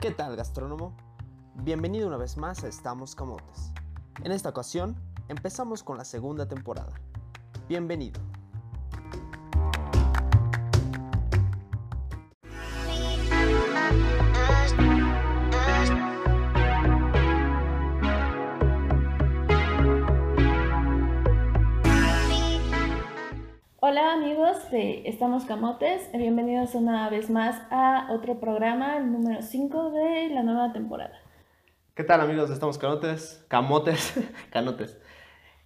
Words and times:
¿Qué 0.00 0.10
tal, 0.10 0.34
gastrónomo? 0.34 0.96
Bienvenido 1.56 2.08
una 2.08 2.16
vez 2.16 2.38
más 2.38 2.64
a 2.64 2.68
Estamos 2.68 3.14
Camotes. 3.14 3.70
En 4.24 4.32
esta 4.32 4.48
ocasión, 4.48 4.96
empezamos 5.28 5.82
con 5.82 5.98
la 5.98 6.06
segunda 6.06 6.48
temporada. 6.48 6.94
Bienvenido. 7.68 8.18
De 24.70 25.02
Estamos 25.08 25.46
Camotes, 25.46 26.08
bienvenidos 26.12 26.76
una 26.76 27.10
vez 27.10 27.28
más 27.28 27.60
a 27.70 28.06
otro 28.10 28.38
programa, 28.38 28.98
el 28.98 29.10
número 29.10 29.42
5 29.42 29.90
de 29.90 30.28
la 30.28 30.44
nueva 30.44 30.72
temporada. 30.72 31.20
¿Qué 31.96 32.04
tal 32.04 32.20
amigos 32.20 32.48
de 32.48 32.54
Estamos 32.54 32.78
Camotes? 32.78 33.44
Camotes, 33.48 34.14
canotes. 34.50 34.96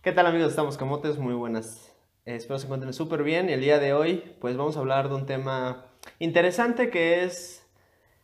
¿Qué 0.00 0.12
tal 0.12 0.26
amigos 0.26 0.46
de 0.46 0.50
Estamos 0.50 0.78
Camotes? 0.78 1.18
Muy 1.18 1.34
buenas. 1.34 1.94
Eh, 2.24 2.36
espero 2.36 2.58
se 2.58 2.64
encuentren 2.64 2.94
súper 2.94 3.24
bien 3.24 3.50
el 3.50 3.60
día 3.60 3.78
de 3.78 3.92
hoy 3.92 4.36
pues 4.40 4.56
vamos 4.56 4.78
a 4.78 4.80
hablar 4.80 5.10
de 5.10 5.16
un 5.16 5.26
tema 5.26 5.84
interesante 6.18 6.88
que 6.88 7.24
es 7.24 7.68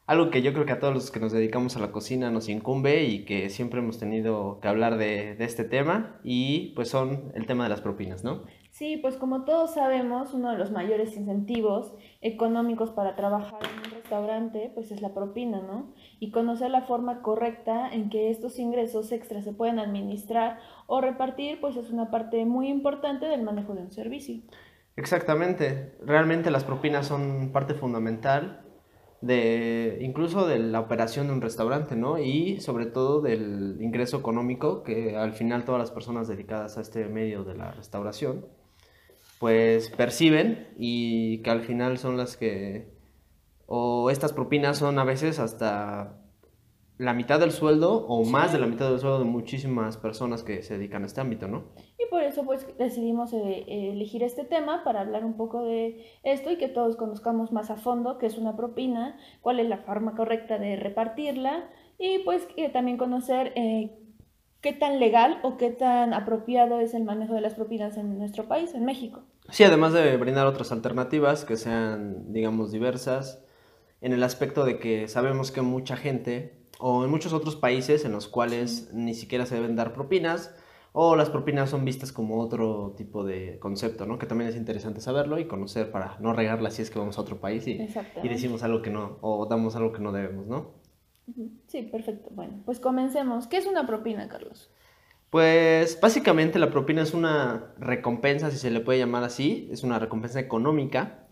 algo 0.06 0.30
que 0.30 0.41
yo 0.41 0.55
creo 0.55 0.64
que 0.64 0.72
a 0.72 0.80
todos 0.80 0.94
los 0.94 1.10
que 1.10 1.20
nos 1.20 1.33
dedicamos 1.33 1.77
a 1.77 1.80
la 1.80 1.92
cocina 1.92 2.30
nos 2.30 2.48
incumbe 2.48 3.05
y 3.05 3.27
que 3.27 3.50
siempre 3.50 3.80
hemos 3.80 3.98
tenido 3.98 4.60
que 4.60 4.69
hablar 4.69 4.97
de 4.97 5.36
este 5.41 5.64
tema 5.64 6.19
y 6.24 6.72
pues 6.74 6.88
son 6.88 7.33
el 7.34 7.44
tema 7.44 7.64
de 7.64 7.70
las 7.70 7.83
propinas, 7.83 8.24
¿no? 8.24 8.44
Sí, 8.80 8.97
pues 8.97 9.19
como 9.19 9.45
todos 9.45 9.75
sabemos, 9.75 10.33
uno 10.33 10.52
de 10.52 10.57
los 10.57 10.70
mayores 10.70 11.15
incentivos 11.15 11.93
económicos 12.23 12.89
para 12.89 13.15
trabajar 13.15 13.61
en 13.62 13.79
un 13.79 13.91
restaurante, 14.01 14.72
pues 14.72 14.91
es 14.91 15.03
la 15.03 15.12
propina, 15.12 15.61
¿no? 15.61 15.92
Y 16.19 16.31
conocer 16.31 16.70
la 16.70 16.81
forma 16.81 17.20
correcta 17.20 17.91
en 17.92 18.09
que 18.09 18.31
estos 18.31 18.59
ingresos 18.59 19.12
extras 19.12 19.45
se 19.45 19.53
pueden 19.53 19.78
administrar 19.78 20.61
o 20.87 21.03
repartir, 21.03 21.61
pues 21.61 21.77
es 21.77 21.91
una 21.91 22.11
parte 22.11 22.47
muy 22.47 22.69
importante 22.69 23.27
del 23.27 23.42
manejo 23.42 23.75
de 23.75 23.83
un 23.83 23.91
servicio. 23.91 24.41
Exactamente, 24.97 25.92
realmente 26.00 26.50
las 26.50 26.65
propinas 26.65 27.06
son 27.06 27.50
parte 27.53 27.75
fundamental 27.75 28.62
de 29.20 29.98
incluso 30.00 30.47
de 30.47 30.59
la 30.59 30.81
operación 30.81 31.27
de 31.27 31.34
un 31.34 31.42
restaurante, 31.42 31.97
¿no? 31.97 32.19
Y 32.19 32.61
sobre 32.61 32.87
todo 32.87 33.20
del 33.20 33.77
ingreso 33.83 34.17
económico 34.17 34.83
que 34.83 35.19
al 35.19 35.34
final 35.34 35.67
todas 35.67 35.81
las 35.81 35.91
personas 35.91 36.28
dedicadas 36.28 36.78
a 36.78 36.81
este 36.81 37.05
medio 37.05 37.44
de 37.44 37.56
la 37.56 37.72
restauración 37.72 38.47
pues 39.41 39.88
perciben 39.88 40.69
y 40.77 41.38
que 41.38 41.48
al 41.48 41.62
final 41.62 41.96
son 41.96 42.19
las 42.19 42.36
que, 42.36 42.92
o 43.64 44.10
estas 44.10 44.34
propinas 44.34 44.77
son 44.77 44.98
a 44.98 45.05
veces 45.05 45.38
hasta 45.38 46.19
la 46.98 47.14
mitad 47.14 47.41
del 47.41 47.50
sueldo 47.50 48.06
o 48.06 48.22
más 48.27 48.52
de 48.52 48.58
la 48.58 48.66
mitad 48.66 48.91
del 48.91 49.00
sueldo 49.00 49.20
de 49.20 49.24
muchísimas 49.24 49.97
personas 49.97 50.42
que 50.42 50.62
se 50.62 50.77
dedican 50.77 51.05
a 51.05 51.06
este 51.06 51.22
ámbito, 51.22 51.48
¿no? 51.48 51.64
Y 51.98 52.05
por 52.10 52.22
eso 52.22 52.44
pues 52.44 52.66
decidimos 52.77 53.32
eh, 53.32 53.64
elegir 53.66 54.22
este 54.22 54.44
tema 54.44 54.84
para 54.84 55.00
hablar 55.00 55.24
un 55.24 55.38
poco 55.38 55.64
de 55.64 56.04
esto 56.22 56.50
y 56.50 56.58
que 56.58 56.69
todos 56.69 56.97
conozcamos 56.97 57.50
más 57.50 57.70
a 57.70 57.77
fondo 57.77 58.19
qué 58.19 58.27
es 58.27 58.36
una 58.36 58.58
propina, 58.58 59.16
cuál 59.41 59.58
es 59.58 59.70
la 59.70 59.78
forma 59.78 60.14
correcta 60.16 60.58
de 60.58 60.77
repartirla 60.77 61.70
y 61.98 62.19
pues 62.19 62.47
también 62.75 62.98
conocer 62.98 63.54
eh, 63.56 63.97
qué 64.60 64.75
tan 64.75 65.00
legal 65.00 65.38
o 65.42 65.56
qué 65.56 65.70
tan 65.70 66.12
apropiado 66.12 66.80
es 66.80 66.92
el 66.92 67.04
manejo 67.04 67.32
de 67.32 67.41
las 67.41 67.54
propinas 67.54 67.97
en 67.97 68.19
nuestro 68.19 68.47
país, 68.47 68.75
en 68.75 68.84
México. 68.84 69.22
Sí, 69.51 69.65
además 69.65 69.93
de 69.93 70.17
brindar 70.17 70.47
otras 70.47 70.73
alternativas 70.73 71.45
que 71.45 71.56
sean, 71.56 72.33
digamos, 72.33 72.73
diversas, 72.73 73.45
en 74.01 74.12
el 74.12 74.23
aspecto 74.23 74.65
de 74.65 74.79
que 74.79 75.09
sabemos 75.09 75.51
que 75.51 75.62
mucha 75.62 75.97
gente, 75.97 76.56
o 76.79 77.05
en 77.05 77.11
muchos 77.11 77.33
otros 77.33 77.56
países 77.56 78.05
en 78.05 78.12
los 78.12 78.28
cuales 78.28 78.91
ni 78.93 79.15
siquiera 79.15 79.47
se 79.47 79.56
deben 79.56 79.77
dar 79.77 79.93
propinas, 79.93 80.55
o 80.93 81.15
las 81.15 81.31
propinas 81.31 81.71
son 81.71 81.84
vistas 81.84 82.12
como 82.12 82.41
otro 82.41 82.94
tipo 82.97 83.25
de 83.25 83.59
concepto, 83.60 84.06
¿no? 84.06 84.19
Que 84.19 84.27
también 84.27 84.50
es 84.50 84.56
interesante 84.56 85.00
saberlo 85.00 85.39
y 85.39 85.47
conocer 85.47 85.93
para 85.93 86.16
no 86.19 86.33
regarla 86.33 86.71
si 86.71 86.83
es 86.83 86.91
que 86.91 86.99
vamos 86.99 87.16
a 87.19 87.21
otro 87.21 87.41
país 87.41 87.66
y, 87.69 87.89
y 88.22 88.28
decimos 88.28 88.62
algo 88.62 88.83
que 88.83 88.91
no, 88.91 89.19
o 89.21 89.47
damos 89.47 89.77
algo 89.77 89.93
que 89.93 90.00
no 90.00 90.10
debemos, 90.10 90.47
¿no? 90.47 90.72
Sí, 91.69 91.83
perfecto. 91.83 92.31
Bueno, 92.33 92.62
pues 92.65 92.81
comencemos. 92.81 93.47
¿Qué 93.47 93.56
es 93.56 93.66
una 93.66 93.87
propina, 93.87 94.28
Carlos? 94.28 94.71
Pues 95.30 96.00
básicamente 96.00 96.58
la 96.58 96.70
propina 96.70 97.02
es 97.02 97.14
una 97.14 97.72
recompensa, 97.78 98.50
si 98.50 98.58
se 98.58 98.70
le 98.70 98.80
puede 98.80 98.98
llamar 98.98 99.22
así, 99.22 99.68
es 99.70 99.84
una 99.84 100.00
recompensa 100.00 100.41
económica 100.41 101.28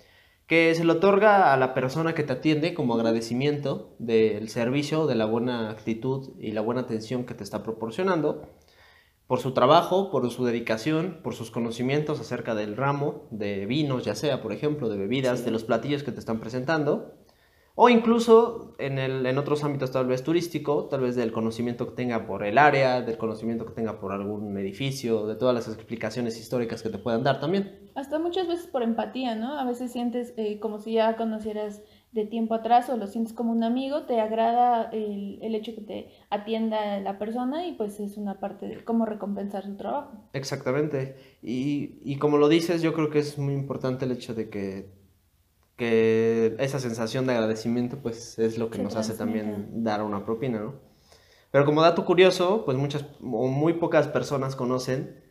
que 0.47 0.75
se 0.77 0.85
le 0.85 0.93
otorga 0.93 1.53
a 1.53 1.57
la 1.57 1.75
persona 1.75 2.15
que 2.15 2.23
te 2.23 2.33
atiende 2.33 2.75
como 2.75 2.95
agradecimiento 2.95 3.97
del 3.99 4.49
servicio, 4.49 5.07
de 5.07 5.17
la 5.17 5.27
buena 5.27 5.71
actitud 5.71 6.31
y 6.39 6.53
la 6.53 6.61
buena 6.61 6.83
atención 6.83 7.25
que 7.25 7.35
te 7.35 7.43
está 7.45 7.65
proporcionando, 7.65 8.49
por 9.27 9.41
su 9.41 9.53
trabajo, 9.53 10.11
por 10.11 10.31
su 10.31 10.45
dedicación, 10.45 11.21
por 11.23 11.35
sus 11.35 11.51
conocimientos 11.51 12.19
acerca 12.21 12.55
del 12.55 12.77
ramo 12.77 13.27
de 13.31 13.67
vinos, 13.67 14.05
ya 14.05 14.15
sea, 14.15 14.41
por 14.41 14.53
ejemplo, 14.53 14.89
de 14.89 14.97
bebidas, 14.97 15.45
de 15.45 15.51
los 15.51 15.65
platillos 15.65 16.03
que 16.03 16.13
te 16.13 16.21
están 16.21 16.41
presentando 16.41 17.18
o 17.81 17.89
incluso 17.89 18.75
en, 18.79 18.99
el, 18.99 19.25
en 19.25 19.39
otros 19.39 19.63
ámbitos 19.63 19.93
tal 19.93 20.09
vez 20.09 20.25
turístico, 20.25 20.87
tal 20.87 21.03
vez 21.03 21.15
del 21.15 21.31
conocimiento 21.31 21.87
que 21.87 21.93
tenga 21.95 22.27
por 22.27 22.43
el 22.43 22.59
área, 22.59 23.03
del 23.03 23.17
conocimiento 23.17 23.65
que 23.67 23.73
tenga 23.73 24.01
por 24.01 24.11
algún 24.11 24.59
edificio, 24.59 25.29
de 25.29 25.37
todas 25.37 25.55
las 25.55 25.69
explicaciones 25.69 26.41
históricas 26.41 26.83
que 26.83 26.89
te 26.89 26.99
puedan 26.99 27.23
dar 27.23 27.39
también. 27.39 27.89
Hasta 27.95 28.19
muchas 28.19 28.49
veces 28.49 28.67
por 28.67 28.83
empatía, 28.83 29.37
¿no? 29.37 29.57
A 29.57 29.65
veces 29.65 29.93
sientes 29.93 30.35
eh, 30.37 30.59
como 30.59 30.81
si 30.81 30.95
ya 30.95 31.17
conocieras 31.17 31.81
de 32.11 32.27
tiempo 32.27 32.55
atrás 32.55 32.91
o 32.91 32.97
lo 32.97 33.07
sientes 33.07 33.33
como 33.33 33.53
un 33.53 33.63
amigo, 33.63 34.07
te 34.07 34.21
agrada 34.21 34.91
el, 34.91 35.39
el, 35.41 35.55
hecho 35.55 35.73
que 35.77 35.83
te 35.83 36.09
atienda 36.31 36.99
la 36.99 37.17
persona 37.17 37.69
y 37.69 37.75
pues 37.75 38.01
es 38.01 38.17
una 38.17 38.41
parte 38.41 38.67
de 38.67 38.85
cómo 38.85 39.07
recompensar 39.07 39.65
su 39.65 39.77
trabajo. 39.77 40.17
Exactamente. 40.33 41.15
Y, 41.43 42.01
y 42.03 42.17
como 42.17 42.39
lo 42.39 42.49
dices, 42.49 42.83
yo 42.83 42.93
creo 42.93 43.09
que 43.09 43.21
es 43.21 43.39
muy 43.39 43.55
importante 43.55 44.05
el 44.05 44.11
hecho 44.11 44.35
de 44.35 44.51
que 44.51 44.98
que 45.79 46.57
esa 46.59 46.81
sensación 46.81 47.25
de 47.27 47.35
agradecimiento 47.35 47.99
pues 48.03 48.37
es 48.41 48.59
lo 48.59 48.69
que 48.69 48.83
nos 48.83 48.97
hace 48.97 49.15
también 49.15 49.85
dar 49.85 50.03
una 50.03 50.25
propina, 50.25 50.59
¿no? 50.59 50.75
Pero 51.53 51.65
como 51.65 51.83
dato 51.83 52.05
curioso, 52.05 52.65
pues 52.65 52.77
muchas 52.77 53.07
o 53.23 53.47
muy 53.47 53.75
pocas 53.75 54.09
personas 54.09 54.57
conocen 54.57 55.23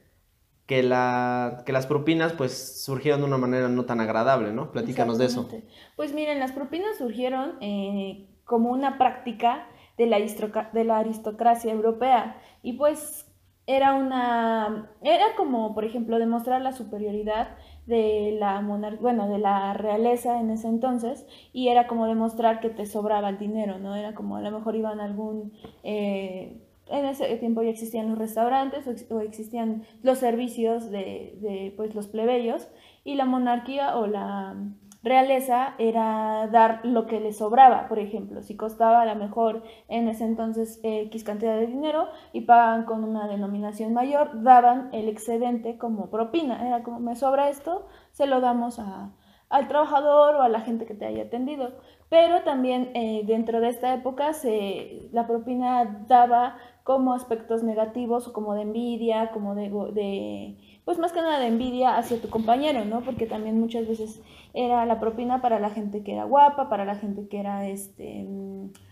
que, 0.66 0.84
la, 0.84 1.64
que 1.66 1.74
las 1.74 1.86
propinas 1.86 2.32
pues 2.32 2.82
surgieron 2.82 3.20
de 3.20 3.28
una 3.28 3.38
manera 3.38 3.68
no 3.68 3.84
tan 3.86 4.00
agradable, 4.00 4.54
¿no? 4.54 4.72
Platícanos 4.72 5.18
de 5.18 5.26
eso. 5.26 5.50
Pues 5.98 6.14
miren, 6.14 6.40
las 6.40 6.54
propinas 6.54 6.98
surgieron 6.98 7.58
eh, 7.60 8.30
como 8.46 8.72
una 8.72 8.98
práctica 8.98 9.68
de 9.98 10.08
la, 10.08 10.18
de 10.18 10.84
la 10.86 10.98
aristocracia 10.98 11.74
europea 11.74 12.42
y 12.64 12.74
pues 12.74 13.26
era 13.66 13.96
una, 13.96 14.92
era 15.02 15.26
como 15.36 15.76
por 15.76 15.84
ejemplo 15.84 16.20
demostrar 16.20 16.62
la 16.62 16.72
superioridad 16.72 17.58
de 17.88 18.36
la 18.38 18.62
bueno, 19.00 19.28
de 19.30 19.40
la 19.40 19.74
realeza 19.74 20.40
en 20.40 20.52
ese 20.52 20.68
entonces, 20.68 21.26
y 21.54 21.70
era 21.70 21.88
como 21.88 22.06
demostrar 22.06 22.60
que 22.60 22.70
te 22.70 22.86
sobraba 22.86 23.30
el 23.30 23.38
dinero, 23.38 23.80
¿no? 23.80 23.96
Era 23.96 24.14
como 24.14 24.36
a 24.36 24.42
lo 24.42 24.52
mejor 24.52 24.76
iban 24.76 25.00
a 25.00 25.06
algún... 25.06 25.54
Eh, 25.84 26.62
en 26.90 27.06
ese 27.06 27.36
tiempo 27.38 27.62
ya 27.64 27.70
existían 27.70 28.10
los 28.10 28.18
restaurantes 28.18 28.88
o, 29.10 29.20
existían 29.20 29.84
los 30.04 30.20
servicios 30.20 30.90
de, 30.90 31.38
de 31.42 31.74
pues, 31.76 31.96
los 31.96 32.08
plebeyos 32.08 32.70
y 33.04 33.16
la 33.16 33.26
monarquía 33.26 33.98
o 33.98 34.08
la 34.08 34.56
realeza 35.04 35.76
era 35.78 36.48
dar 36.52 36.82
lo 36.84 37.06
que 37.06 37.20
le 37.20 37.34
sobraba, 37.34 37.88
por 37.88 38.00
ejemplo, 38.00 38.42
si 38.42 38.56
costaba 38.56 39.02
a 39.02 39.06
lo 39.06 39.16
mejor 39.16 39.64
en 39.88 40.08
ese 40.08 40.26
entonces 40.26 40.80
X 40.84 41.24
cantidad 41.24 41.58
de 41.58 41.68
dinero 41.68 42.08
y 42.34 42.42
pagaban 42.42 42.86
con 42.86 43.04
una 43.04 43.28
denominación 43.28 43.94
mayor, 43.94 44.44
daban 44.44 44.90
el 44.94 45.08
excedente 45.08 45.78
como 45.78 46.10
propina, 46.10 46.68
era 46.68 46.84
como 46.84 47.00
me 47.00 47.16
sobra 47.16 47.50
esto, 47.50 47.88
se 48.12 48.28
lo 48.28 48.42
damos 48.42 48.80
a, 48.80 49.12
al 49.50 49.68
trabajador 49.68 50.36
o 50.36 50.42
a 50.42 50.50
la 50.50 50.62
gente 50.62 50.86
que 50.86 50.94
te 50.94 51.06
haya 51.06 51.24
atendido. 51.24 51.74
Pero 52.10 52.44
también 52.44 52.92
eh, 52.94 53.24
dentro 53.26 53.60
de 53.60 53.70
esta 53.70 53.94
época 53.94 54.34
se, 54.34 55.10
la 55.12 55.28
propina 55.28 56.06
daba 56.08 56.58
como 56.84 57.14
aspectos 57.14 57.64
negativos 57.64 58.30
como 58.30 58.54
de 58.54 58.62
envidia, 58.62 59.32
como 59.32 59.56
de, 59.56 59.70
de 59.94 60.58
pues 60.88 61.00
más 61.00 61.12
que 61.12 61.20
nada 61.20 61.38
de 61.40 61.48
envidia 61.48 61.98
hacia 61.98 62.22
tu 62.22 62.30
compañero, 62.30 62.86
¿no? 62.86 63.02
Porque 63.02 63.26
también 63.26 63.60
muchas 63.60 63.90
veces 63.90 64.22
era 64.54 64.86
la 64.86 65.02
propina 65.02 65.42
para 65.42 65.60
la 65.60 65.70
gente 65.70 66.02
que 66.02 66.14
era 66.14 66.24
guapa, 66.24 66.70
para 66.70 66.86
la 66.86 66.96
gente 66.96 67.28
que 67.28 67.42
era 67.42 67.68
este 67.68 68.26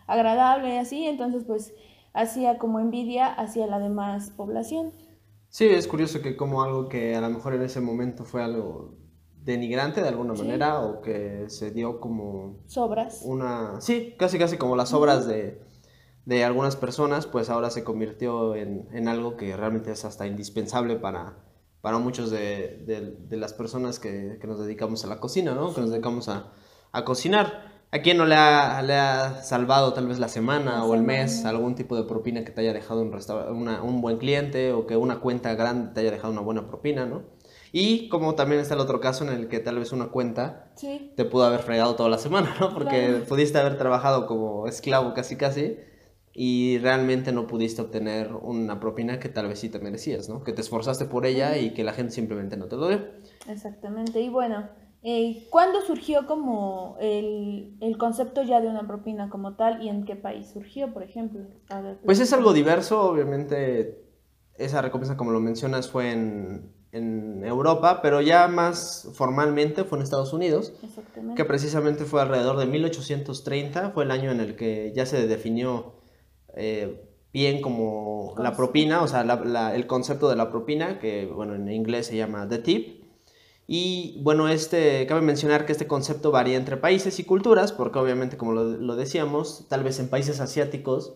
agradable 0.06 0.75
y 0.75 0.77
así, 0.77 1.06
entonces 1.06 1.45
pues 1.45 1.74
hacía 2.12 2.57
como 2.57 2.81
envidia 2.81 3.27
hacia 3.27 3.65
la 3.65 3.80
demás 3.80 4.31
población. 4.31 4.92
Sí, 5.47 5.68
es 5.69 5.88
curioso 5.88 6.21
que 6.21 6.36
como 6.36 6.63
algo 6.63 6.89
que 6.89 7.15
a 7.15 7.21
lo 7.21 7.30
mejor 7.30 7.53
en 7.53 7.62
ese 7.62 7.80
momento 7.80 8.25
fue 8.25 8.44
algo 8.44 8.97
denigrante 9.42 10.01
de 10.01 10.09
alguna 10.09 10.33
manera 10.33 10.81
o 10.81 11.01
que 11.01 11.45
se 11.47 11.71
dio 11.71 12.01
como 12.01 12.57
sobras. 12.68 13.21
Una 13.24 13.80
sí, 13.80 14.15
casi 14.19 14.38
casi 14.38 14.57
como 14.57 14.75
las 14.75 14.94
obras 14.94 15.27
de, 15.27 15.62
de 16.25 16.44
algunas 16.44 16.75
personas, 16.75 17.25
pues 17.25 17.50
ahora 17.50 17.69
se 17.69 17.86
convirtió 17.86 18.53
en, 18.53 18.89
en 18.92 19.07
algo 19.07 19.38
que 19.38 19.56
realmente 19.56 19.94
es 19.94 20.03
hasta 20.03 20.27
indispensable 20.27 20.97
para 20.97 21.55
para 21.86 22.00
muchos 22.00 22.32
de, 22.32 22.82
de, 23.30 23.38
las 23.38 23.54
personas 23.54 24.00
que, 24.00 24.40
que, 24.42 24.48
nos 24.48 24.58
dedicamos 24.58 25.06
a 25.06 25.08
la 25.08 25.20
cocina, 25.20 25.54
¿no? 25.54 25.72
Que 25.72 25.82
nos 25.82 25.92
dedicamos 25.92 26.30
a, 26.30 26.52
a, 26.92 27.06
cocinar. 27.06 27.86
¿A 27.92 28.00
quién 28.00 28.18
no 28.18 28.26
le 28.26 28.34
ha, 28.34 28.82
le 28.82 28.96
ha 28.96 29.44
salvado 29.44 29.94
tal 29.94 30.08
vez 30.08 30.18
la 30.18 30.28
semana 30.28 30.84
o 30.84 30.96
el 30.96 31.04
mes 31.04 31.46
algún 31.46 31.76
tipo 31.76 31.96
de 31.96 32.02
propina 32.02 32.44
que 32.44 32.50
te 32.50 32.62
haya 32.62 32.74
dejado 32.74 33.04
un, 33.04 33.16
una, 33.56 33.84
un 33.84 34.02
buen 34.02 34.18
cliente 34.18 34.74
o 34.74 34.88
que 34.88 34.98
una 34.98 35.20
cuenta 35.20 35.54
grande 35.54 35.94
te 35.94 36.00
haya 36.00 36.10
dejado 36.10 36.34
una 36.34 36.42
buena 36.42 36.66
propina, 36.66 37.06
¿no? 37.06 37.22
Y 37.72 38.10
como 38.10 38.34
también 38.34 38.62
está 38.62 38.74
el 38.74 38.80
otro 38.80 39.00
caso 39.00 39.24
en 39.24 39.30
el 39.30 39.48
que 39.48 39.60
tal 39.60 39.78
vez 39.78 39.92
una 39.92 40.08
cuenta 40.08 40.72
te 41.16 41.24
pudo 41.26 41.44
haber 41.44 41.60
fregado 41.60 41.94
toda 41.94 42.10
la 42.10 42.18
semana, 42.18 42.56
¿no? 42.60 42.74
Porque 42.74 43.24
pudiste 43.30 43.60
haber 43.60 43.78
trabajado 43.78 44.26
como 44.26 44.66
esclavo 44.66 45.14
casi 45.14 45.38
casi 45.38 45.78
y 46.36 46.78
realmente 46.80 47.32
no 47.32 47.48
pudiste 47.48 47.82
obtener 47.82 48.34
una 48.34 48.80
propina 48.80 49.20
que 49.20 49.30
tal 49.30 49.48
vez 49.48 49.60
sí 49.60 49.70
te 49.70 49.80
merecías, 49.80 50.28
¿no? 50.28 50.44
Que 50.44 50.52
te 50.52 50.62
esforzaste 50.62 51.06
por 51.06 51.26
ella 51.26 51.58
y 51.58 51.74
que 51.74 51.84
la 51.84 51.94
gente 51.94 52.12
simplemente 52.12 52.58
no 52.58 52.66
te 52.66 52.76
lo 52.76 52.90
dio. 52.90 53.02
Exactamente. 53.48 54.20
Y 54.20 54.30
bueno, 54.30 54.70
eh, 55.08 55.46
¿Cuándo 55.52 55.82
surgió 55.82 56.26
como 56.26 56.98
el, 57.00 57.96
concepto 58.00 58.42
ya 58.42 58.60
de 58.60 58.68
una 58.68 58.88
propina 58.88 59.30
como 59.30 59.54
tal 59.56 59.84
y 59.84 59.88
en 59.88 60.04
qué 60.04 60.16
país 60.16 60.50
surgió, 60.52 60.92
por 60.94 61.04
ejemplo? 61.04 61.42
pues 62.04 62.20
es 62.20 62.34
algo 62.34 62.54
diverso, 62.54 63.12
obviamente 63.12 64.04
esa 64.58 64.81
recompensa, 64.81 65.16
como 65.16 65.30
lo 65.30 65.40
mencionas, 65.40 65.90
fue 65.90 66.12
en, 66.12 66.74
Europa, 67.44 68.00
pero 68.02 68.22
ya 68.22 68.48
más 68.48 69.12
formalmente 69.14 69.84
fue 69.84 70.00
en 70.00 70.04
Estados 70.04 70.34
Unidos, 70.34 70.74
que 71.36 71.46
precisamente 71.46 72.06
fue 72.06 72.22
alrededor 72.22 72.58
de 72.58 72.66
1830, 72.66 73.92
fue 73.92 74.06
el 74.06 74.12
año 74.12 74.31
en 74.31 74.40
el 74.40 74.56
que 74.56 74.94
ya 74.96 75.06
se 75.06 75.28
definió 75.28 75.94
eh, 76.56 77.02
bien 77.34 77.62
como 77.62 78.34
la 78.38 78.56
propina, 78.56 79.02
o 79.02 79.07
sea, 79.07 79.22
el 79.75 79.88
concepto 79.88 80.30
de 80.30 80.36
la 80.36 80.50
propina, 80.50 81.00
que 81.00 81.25
bueno, 81.25 81.56
en 81.56 81.69
inglés 81.69 82.07
se 82.07 82.16
llama 82.16 82.48
the 82.48 82.60
tip, 82.60 83.06
y 83.68 84.19
bueno, 84.22 84.48
este, 84.48 85.07
cabe 85.07 85.22
mencionar 85.22 85.66
que 85.66 85.72
este 85.72 85.88
concepto 85.88 86.31
varía 86.31 86.57
entre 86.57 86.78
países 86.78 87.19
y 87.19 87.24
culturas, 87.24 87.72
porque 87.72 87.98
obviamente, 87.98 88.38
como 88.38 88.54
lo, 88.54 88.96
decíamos, 88.96 89.66
tal 89.69 89.84
vez 89.84 90.00
en 90.00 90.07
países 90.07 90.40
asiáticos 90.40 91.13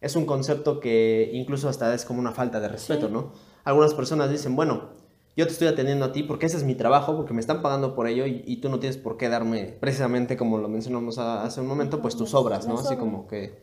es 0.00 0.16
un 0.16 0.26
concepto 0.26 0.80
que 0.80 1.30
incluso 1.32 1.68
hasta 1.68 1.94
es 1.94 2.04
como 2.04 2.20
una 2.20 2.32
falta 2.32 2.60
de 2.60 2.68
respeto, 2.68 3.08
¿no? 3.08 3.32
Algunas 3.64 3.94
personas 3.94 4.30
dicen, 4.30 4.56
bueno, 4.56 4.90
yo 5.36 5.46
te 5.46 5.52
estoy 5.52 5.68
atendiendo 5.68 6.06
a 6.06 6.12
ti 6.12 6.22
porque 6.22 6.46
ese 6.46 6.56
es 6.56 6.64
mi 6.64 6.74
trabajo, 6.74 7.16
porque 7.16 7.34
me 7.34 7.40
están 7.40 7.62
pagando 7.62 7.94
por 7.94 8.08
ello 8.08 8.26
y, 8.26 8.56
tú 8.56 8.68
no 8.68 8.80
tienes 8.80 8.98
por 8.98 9.16
qué 9.16 9.28
darme, 9.28 9.76
precisamente 9.80 10.36
como 10.36 10.58
lo 10.58 10.68
mencionamos 10.68 11.18
hace 11.18 11.60
un 11.60 11.66
momento, 11.66 12.02
pues 12.02 12.16
tus 12.16 12.34
obras, 12.34 12.66
¿no? 12.66 12.78
Así 12.78 12.96
como 12.96 13.28
que, 13.28 13.58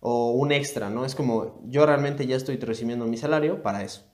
o 0.00 0.32
un 0.32 0.52
extra, 0.52 0.90
¿no? 0.90 1.04
Es 1.04 1.14
como, 1.14 1.60
yo 1.66 1.86
realmente 1.86 2.26
ya 2.26 2.36
estoy 2.36 2.56
recibiendo 2.56 3.06
mi 3.06 3.16
salario 3.16 3.62
para 3.62 3.82
eso. 3.82 4.08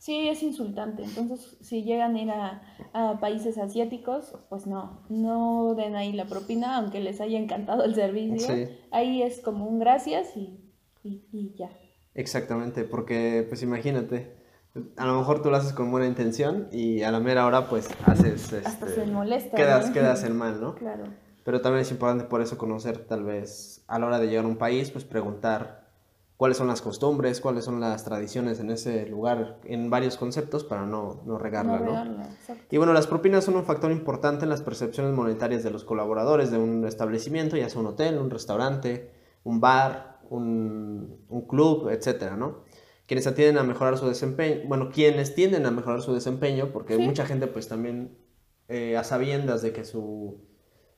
Sí, 0.00 0.28
es 0.28 0.42
insultante. 0.42 1.04
Entonces, 1.04 1.58
si 1.60 1.82
llegan 1.82 2.16
a 2.16 2.22
ir 2.22 2.30
a, 2.30 3.20
países 3.20 3.58
asiáticos, 3.58 4.34
pues 4.48 4.66
no, 4.66 5.02
no 5.10 5.74
den 5.74 5.94
ahí 5.94 6.12
la 6.14 6.24
propina, 6.24 6.78
aunque 6.78 7.00
les 7.00 7.20
haya 7.20 7.38
encantado 7.38 7.84
el 7.84 7.94
servicio. 7.94 8.48
Ahí 8.90 9.22
es 9.22 9.40
como 9.40 9.66
un 9.66 9.78
gracias 9.78 10.34
y, 10.36 10.58
y, 11.04 11.54
ya. 11.54 11.68
Exactamente, 12.14 12.84
porque 12.84 13.44
pues 13.46 13.62
imagínate, 13.62 14.34
a 14.96 15.04
lo 15.04 15.18
mejor 15.18 15.42
tú 15.42 15.50
lo 15.50 15.56
haces 15.56 15.74
con 15.74 15.90
buena 15.90 16.06
intención 16.06 16.68
y 16.72 17.02
a 17.02 17.10
la 17.12 17.20
mera 17.20 17.46
hora 17.46 17.68
pues 17.68 17.86
haces... 18.06 18.54
Hasta 18.54 18.86
este, 18.86 19.04
se 19.04 19.06
molesta. 19.06 19.54
Quedas, 19.54 19.90
quedas 19.90 20.24
en 20.24 20.34
mal, 20.34 20.62
¿no? 20.62 20.74
Claro. 20.76 21.04
Pero 21.44 21.60
también 21.60 21.82
es 21.82 21.90
importante 21.90 22.24
por 22.24 22.40
eso 22.40 22.56
conocer 22.56 23.04
tal 23.06 23.24
vez 23.24 23.79
a 23.90 23.98
la 23.98 24.06
hora 24.06 24.18
de 24.20 24.28
llegar 24.28 24.44
a 24.44 24.48
un 24.48 24.56
país, 24.56 24.90
pues 24.90 25.04
preguntar 25.04 25.80
cuáles 26.36 26.56
son 26.56 26.68
las 26.68 26.80
costumbres, 26.80 27.40
cuáles 27.40 27.64
son 27.64 27.80
las 27.80 28.04
tradiciones 28.04 28.60
en 28.60 28.70
ese 28.70 29.04
lugar, 29.06 29.58
en 29.64 29.90
varios 29.90 30.16
conceptos 30.16 30.64
para 30.64 30.86
no, 30.86 31.20
no 31.26 31.36
regarla, 31.38 31.80
¿no? 31.80 32.22
y 32.70 32.76
bueno, 32.78 32.94
las 32.94 33.06
propinas 33.08 33.44
son 33.44 33.56
un 33.56 33.64
factor 33.64 33.90
importante 33.90 34.44
en 34.44 34.48
las 34.48 34.62
percepciones 34.62 35.12
monetarias 35.12 35.64
de 35.64 35.70
los 35.70 35.84
colaboradores 35.84 36.50
de 36.50 36.56
un 36.56 36.86
establecimiento, 36.86 37.56
ya 37.56 37.68
sea 37.68 37.80
un 37.80 37.88
hotel, 37.88 38.16
un 38.18 38.30
restaurante, 38.30 39.10
un 39.44 39.60
bar, 39.60 40.20
un, 40.30 41.18
un 41.28 41.42
club, 41.42 41.90
etcétera, 41.90 42.36
¿no? 42.36 42.60
Quienes 43.06 43.26
atienden 43.26 43.58
a 43.58 43.64
mejorar 43.64 43.98
su 43.98 44.06
desempeño, 44.06 44.62
bueno, 44.68 44.90
quienes 44.90 45.34
tienden 45.34 45.66
a 45.66 45.72
mejorar 45.72 46.00
su 46.00 46.14
desempeño, 46.14 46.70
porque 46.72 46.96
mucha 46.96 47.26
gente 47.26 47.48
pues 47.48 47.66
también 47.66 48.16
eh, 48.68 48.96
a 48.96 49.02
sabiendas 49.02 49.62
de 49.62 49.72
que 49.72 49.84
su, 49.84 50.40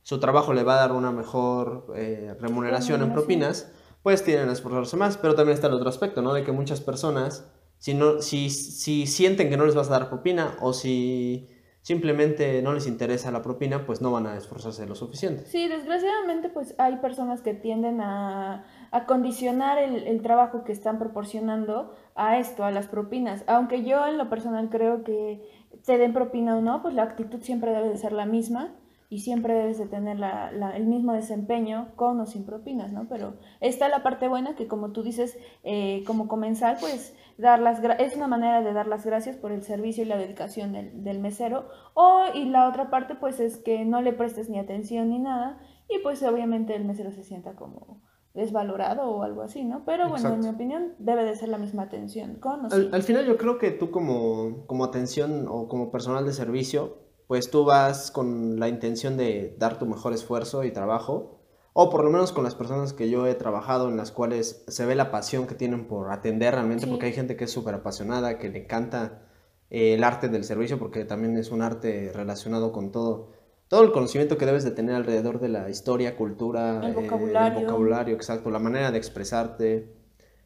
su 0.03 0.19
trabajo 0.19 0.53
le 0.53 0.65
va 0.65 0.75
a 0.75 0.81
dar 0.81 0.93
una 0.93 1.13
mejor 1.13 1.87
eh, 1.97 2.35
remuneración 2.41 3.03
en 3.03 3.13
propinas, 3.13 3.73
pues 4.03 4.25
tienen 4.25 4.49
a 4.49 4.53
esforzarse 4.53 4.97
más, 4.97 5.17
pero 5.17 5.35
también 5.35 5.55
está 5.55 5.69
el 5.69 5.75
otro 5.75 5.89
aspecto, 5.89 6.23
¿no? 6.23 6.35
De 6.35 6.43
que 6.43 6.53
muchas 6.53 6.81
personas, 6.81 7.49
si, 7.79 7.95
no, 7.95 8.21
si, 8.21 8.51
si 8.51 9.07
sienten 9.07 9.49
que 9.49 9.57
no 9.57 9.65
les 9.65 9.75
vas 9.75 9.89
a 9.89 9.93
dar 9.93 10.09
propina 10.09 10.57
o 10.61 10.73
si 10.73 11.49
simplemente 11.83 12.63
no 12.63 12.73
les 12.73 12.87
interesa 12.87 13.31
la 13.31 13.43
propina, 13.43 13.87
pues 13.87 14.01
no 14.01 14.11
van 14.11 14.27
a 14.27 14.37
esforzarse 14.37 14.87
lo 14.87 14.95
suficiente. 14.95 15.45
Sí, 15.47 15.69
desgraciadamente 15.69 16.49
pues 16.49 16.75
hay 16.79 16.97
personas 16.97 17.43
que 17.43 17.55
tienden 17.55 18.01
a, 18.01 18.65
a 18.91 19.07
condicionar 19.07 19.79
el, 19.79 20.07
el, 20.07 20.23
trabajo 20.23 20.65
que 20.65 20.73
están 20.73 20.99
proporcionando 20.99 21.93
a 22.15 22.39
esto, 22.39 22.65
a 22.65 22.71
las 22.71 22.87
propinas. 22.87 23.43
Aunque 23.49 23.85
yo 23.85 24.07
en 24.07 24.17
lo 24.17 24.29
personal 24.29 24.69
creo 24.71 25.03
que 25.03 25.43
se 25.83 25.99
den 25.99 26.13
propina 26.13 26.57
o 26.57 26.61
no, 26.61 26.83
pues 26.83 26.95
la 26.95 27.03
actitud 27.03 27.41
siempre 27.41 27.73
debe 27.73 27.89
de 27.89 27.97
ser 27.97 28.13
la 28.13 28.27
misma 28.27 28.75
y 29.13 29.19
siempre 29.19 29.53
debes 29.53 29.77
de 29.77 29.85
tener 29.85 30.19
la, 30.19 30.49
el 30.75 30.87
mismo 30.87 31.13
desempeño 31.13 31.89
con 31.97 32.19
o 32.19 32.25
sin 32.25 32.47
propinas, 32.47 32.93
¿no? 32.93 33.09
Pero 33.11 33.35
está 33.61 33.91
la 33.91 34.03
parte 34.03 34.27
buena 34.27 34.57
que 34.57 34.67
como 34.67 34.93
tú 34.93 35.03
dices, 35.03 35.37
eh, 35.65 36.03
como 36.07 36.29
comensal, 36.29 36.79
pues 36.81 37.15
dar 37.37 37.61
las 37.61 37.85
es 37.99 38.17
una 38.17 38.27
manera 38.27 38.63
de 38.63 38.73
dar 38.73 38.87
las 38.87 39.05
gracias 39.05 39.37
por 39.37 39.53
el 39.53 39.65
servicio 39.65 40.03
y 40.03 40.07
la 40.07 40.17
dedicación 40.17 40.73
del, 40.73 41.05
del, 41.05 41.19
mesero. 41.19 41.69
O, 41.93 42.25
y 42.33 42.47
la 42.47 42.67
otra 42.67 42.89
parte, 42.89 43.15
pues 43.15 43.39
es 43.39 43.59
que 43.59 43.85
no 43.85 44.01
le 44.01 44.15
prestes 44.15 44.49
ni 44.49 44.59
atención 44.59 45.11
ni 45.11 45.19
nada 45.19 45.61
y 45.91 45.99
pues 45.99 46.23
obviamente 46.23 46.75
el 46.75 46.87
mesero 46.87 47.13
se 47.13 47.23
sienta 47.23 47.55
como 47.55 48.01
desvalorado 48.33 49.11
o 49.11 49.25
algo 49.25 49.43
así, 49.43 49.63
¿no? 49.63 49.85
Pero 49.85 50.09
bueno, 50.09 50.31
en 50.33 50.41
mi 50.41 50.49
opinión, 50.49 50.95
debe 50.99 51.23
de 51.25 51.37
ser 51.37 51.51
la 51.51 51.59
misma 51.59 51.83
atención 51.83 52.37
con 52.37 52.65
o 52.65 52.71
sin. 52.71 52.95
Al, 52.95 53.03
final 53.03 53.27
yo 53.27 53.37
creo 53.37 53.59
que 53.59 53.73
tú 53.73 53.91
como, 53.91 54.65
como 54.67 54.85
atención 54.85 55.49
o 55.51 55.69
como 55.69 55.91
personal 55.91 56.25
de 56.25 56.33
servicio, 56.33 57.02
pues 57.27 57.51
tú 57.51 57.65
vas 57.65 58.11
con 58.11 58.59
la 58.61 58.69
intención 58.69 59.17
de 59.17 59.55
dar 59.59 59.79
tu 59.79 59.87
mejor 59.87 60.13
esfuerzo 60.13 60.65
y 60.65 60.71
trabajo, 60.71 61.41
o 61.73 61.89
por 61.89 62.05
lo 62.05 62.11
menos 62.11 62.33
con 62.33 62.45
las 62.45 62.55
personas 62.55 62.93
que 62.93 63.09
yo 63.09 63.27
he 63.27 63.35
trabajado 63.35 63.89
en 63.89 63.97
las 63.97 64.13
cuales 64.13 64.65
se 64.69 64.85
ve 64.85 64.95
la 64.95 65.11
pasión 65.11 65.47
que 65.47 65.55
tienen 65.55 65.87
por 65.87 66.11
atender 66.13 66.55
realmente, 66.55 66.87
porque 66.87 67.07
hay 67.07 67.13
gente 67.13 67.37
que 67.37 67.45
es 67.45 67.51
súper 67.51 67.75
apasionada, 67.75 68.39
que 68.39 68.51
le 68.51 68.65
encanta 68.65 69.23
eh, 69.71 69.95
el 69.95 70.05
arte 70.05 70.29
del 70.29 70.45
servicio, 70.45 70.79
porque 70.79 71.05
también 71.05 71.39
es 71.39 71.51
un 71.51 71.63
arte 71.63 72.13
relacionado 72.15 72.73
con 72.73 72.93
todo, 72.93 73.31
todo 73.69 73.83
el 73.83 73.93
conocimiento 73.93 74.37
que 74.37 74.45
debes 74.45 74.65
de 74.65 74.73
tener 74.73 74.95
alrededor 74.95 75.41
de 75.41 75.49
la 75.49 75.71
historia, 75.71 76.15
cultura, 76.15 76.87
el 76.87 76.93
vocabulario, 76.93 77.61
el 77.61 77.65
vocabulario. 77.65 78.15
exacto, 78.15 78.51
la 78.51 78.59
manera 78.59 78.91
de 78.91 78.99
expresarte, 78.99 79.95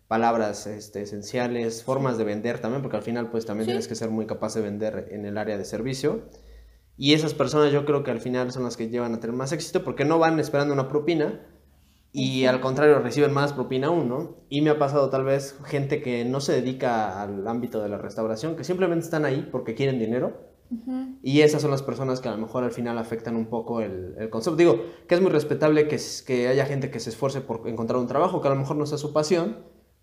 palabras 0.06 0.68
este, 0.68 1.02
esenciales, 1.02 1.82
formas 1.82 2.18
de 2.18 2.24
vender 2.24 2.60
también, 2.60 2.82
porque 2.82 2.98
al 2.98 3.02
final 3.02 3.28
pues 3.30 3.44
también 3.46 3.66
tienes 3.66 3.88
que 3.88 3.96
ser 3.96 4.10
muy 4.10 4.26
capaz 4.26 4.54
de 4.54 4.60
vender 4.60 5.08
en 5.10 5.26
el 5.26 5.38
área 5.38 5.58
de 5.58 5.64
servicio. 5.64 6.22
Y 6.96 7.12
esas 7.12 7.34
personas 7.34 7.72
yo 7.72 7.84
creo 7.84 8.02
que 8.02 8.10
al 8.10 8.20
final 8.20 8.52
son 8.52 8.64
las 8.64 8.76
que 8.76 8.88
llevan 8.88 9.14
a 9.14 9.20
tener 9.20 9.36
más 9.36 9.52
éxito 9.52 9.84
porque 9.84 10.04
no 10.04 10.18
van 10.18 10.40
esperando 10.40 10.72
una 10.72 10.88
propina 10.88 11.40
y 12.12 12.46
al 12.46 12.60
contrario 12.60 12.98
reciben 13.00 13.34
más 13.34 13.52
propina 13.52 13.88
aún, 13.88 14.08
¿no? 14.08 14.36
Y 14.48 14.62
me 14.62 14.70
ha 14.70 14.78
pasado 14.78 15.10
tal 15.10 15.24
vez 15.24 15.58
gente 15.66 16.00
que 16.00 16.24
no 16.24 16.40
se 16.40 16.52
dedica 16.54 17.20
al 17.20 17.46
ámbito 17.46 17.82
de 17.82 17.90
la 17.90 17.98
restauración, 17.98 18.56
que 18.56 18.64
simplemente 18.64 19.04
están 19.04 19.26
ahí 19.26 19.46
porque 19.52 19.74
quieren 19.74 19.98
dinero. 19.98 20.54
Y 21.22 21.42
esas 21.42 21.62
son 21.62 21.70
las 21.70 21.82
personas 21.82 22.20
que 22.20 22.28
a 22.28 22.32
lo 22.32 22.38
mejor 22.38 22.64
al 22.64 22.72
final 22.72 22.98
afectan 22.98 23.36
un 23.36 23.46
poco 23.46 23.82
el, 23.82 24.14
el 24.18 24.30
concepto. 24.30 24.56
Digo, 24.56 24.82
que 25.06 25.14
es 25.14 25.20
muy 25.20 25.30
respetable 25.30 25.86
que, 25.86 26.00
que 26.26 26.48
haya 26.48 26.64
gente 26.64 26.90
que 26.90 26.98
se 27.00 27.10
esfuerce 27.10 27.40
por 27.40 27.68
encontrar 27.68 28.00
un 28.00 28.06
trabajo 28.08 28.40
que 28.40 28.48
a 28.48 28.50
lo 28.50 28.56
mejor 28.56 28.76
no 28.76 28.86
sea 28.86 28.98
su 28.98 29.12
pasión, 29.12 29.58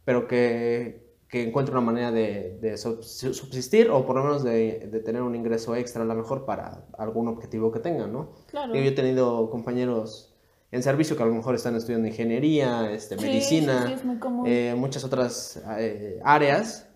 pero 0.05 0.27
que, 0.27 1.02
que 1.33 1.41
encuentre 1.41 1.71
una 1.71 1.81
manera 1.81 2.11
de, 2.11 2.77
subsistir 2.77 3.89
o 3.89 4.05
por 4.05 4.17
lo 4.17 4.23
menos 4.23 4.43
de, 4.43 5.01
tener 5.03 5.23
un 5.23 5.33
ingreso 5.33 5.75
extra 5.75 6.03
a 6.03 6.05
lo 6.05 6.13
mejor 6.13 6.45
para 6.45 6.85
algún 6.95 7.27
objetivo 7.27 7.71
que 7.71 7.79
tengan, 7.79 8.13
¿no? 8.13 8.33
Claro. 8.51 8.75
Yo 8.75 8.81
he 8.81 8.91
tenido 8.91 9.49
compañeros 9.49 10.35
en 10.69 10.83
servicio 10.83 11.17
que 11.17 11.23
a 11.23 11.25
lo 11.25 11.33
mejor 11.33 11.55
están 11.55 11.75
estudiando 11.75 12.07
ingeniería, 12.07 12.91
este, 12.91 13.17
medicina, 13.17 13.95
eh, 14.45 14.75
muchas 14.77 15.03
otras 15.05 15.59
eh, 15.79 16.21
áreas, 16.23 16.87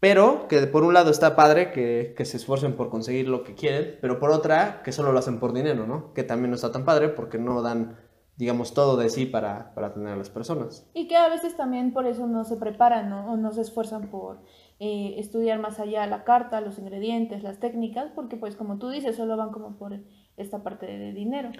pero 0.00 0.48
que 0.48 0.66
por 0.66 0.82
un 0.82 0.92
lado 0.92 1.12
está 1.12 1.36
padre 1.36 1.70
que, 1.70 2.14
que, 2.16 2.24
se 2.24 2.38
esfuercen 2.38 2.74
por 2.74 2.90
conseguir 2.90 3.28
lo 3.28 3.44
que 3.44 3.54
quieren, 3.54 3.96
pero 4.00 4.18
por 4.18 4.32
otra 4.32 4.82
que 4.82 4.90
solo 4.90 5.12
lo 5.12 5.20
hacen 5.20 5.38
por 5.38 5.52
dinero, 5.52 5.86
¿no? 5.86 6.12
Que 6.14 6.24
también 6.24 6.50
no 6.50 6.56
está 6.56 6.72
tan 6.72 6.84
padre 6.84 7.10
porque 7.10 7.38
no 7.38 7.62
dan 7.62 7.96
digamos, 8.36 8.74
todo 8.74 8.96
de 8.96 9.08
sí 9.08 9.26
para, 9.26 9.72
para 9.74 9.94
tener 9.94 10.12
a 10.12 10.16
las 10.16 10.30
personas. 10.30 10.86
Y 10.92 11.08
que 11.08 11.16
a 11.16 11.28
veces 11.28 11.56
también 11.56 11.92
por 11.92 12.06
eso 12.06 12.26
no 12.26 12.44
se 12.44 12.56
preparan 12.56 13.08
¿no? 13.08 13.32
o 13.32 13.36
no 13.36 13.52
se 13.52 13.62
esfuerzan 13.62 14.08
por 14.08 14.40
eh, 14.78 15.14
estudiar 15.18 15.58
más 15.58 15.80
allá 15.80 16.06
la 16.06 16.24
carta, 16.24 16.60
los 16.60 16.78
ingredientes, 16.78 17.42
las 17.42 17.58
técnicas, 17.60 18.10
porque 18.14 18.36
pues 18.36 18.56
como 18.56 18.78
tú 18.78 18.90
dices, 18.90 19.16
solo 19.16 19.36
van 19.36 19.52
como 19.52 19.76
por 19.76 19.98
esta 20.36 20.62
parte 20.62 20.86
de 20.86 21.12
dinero. 21.12 21.50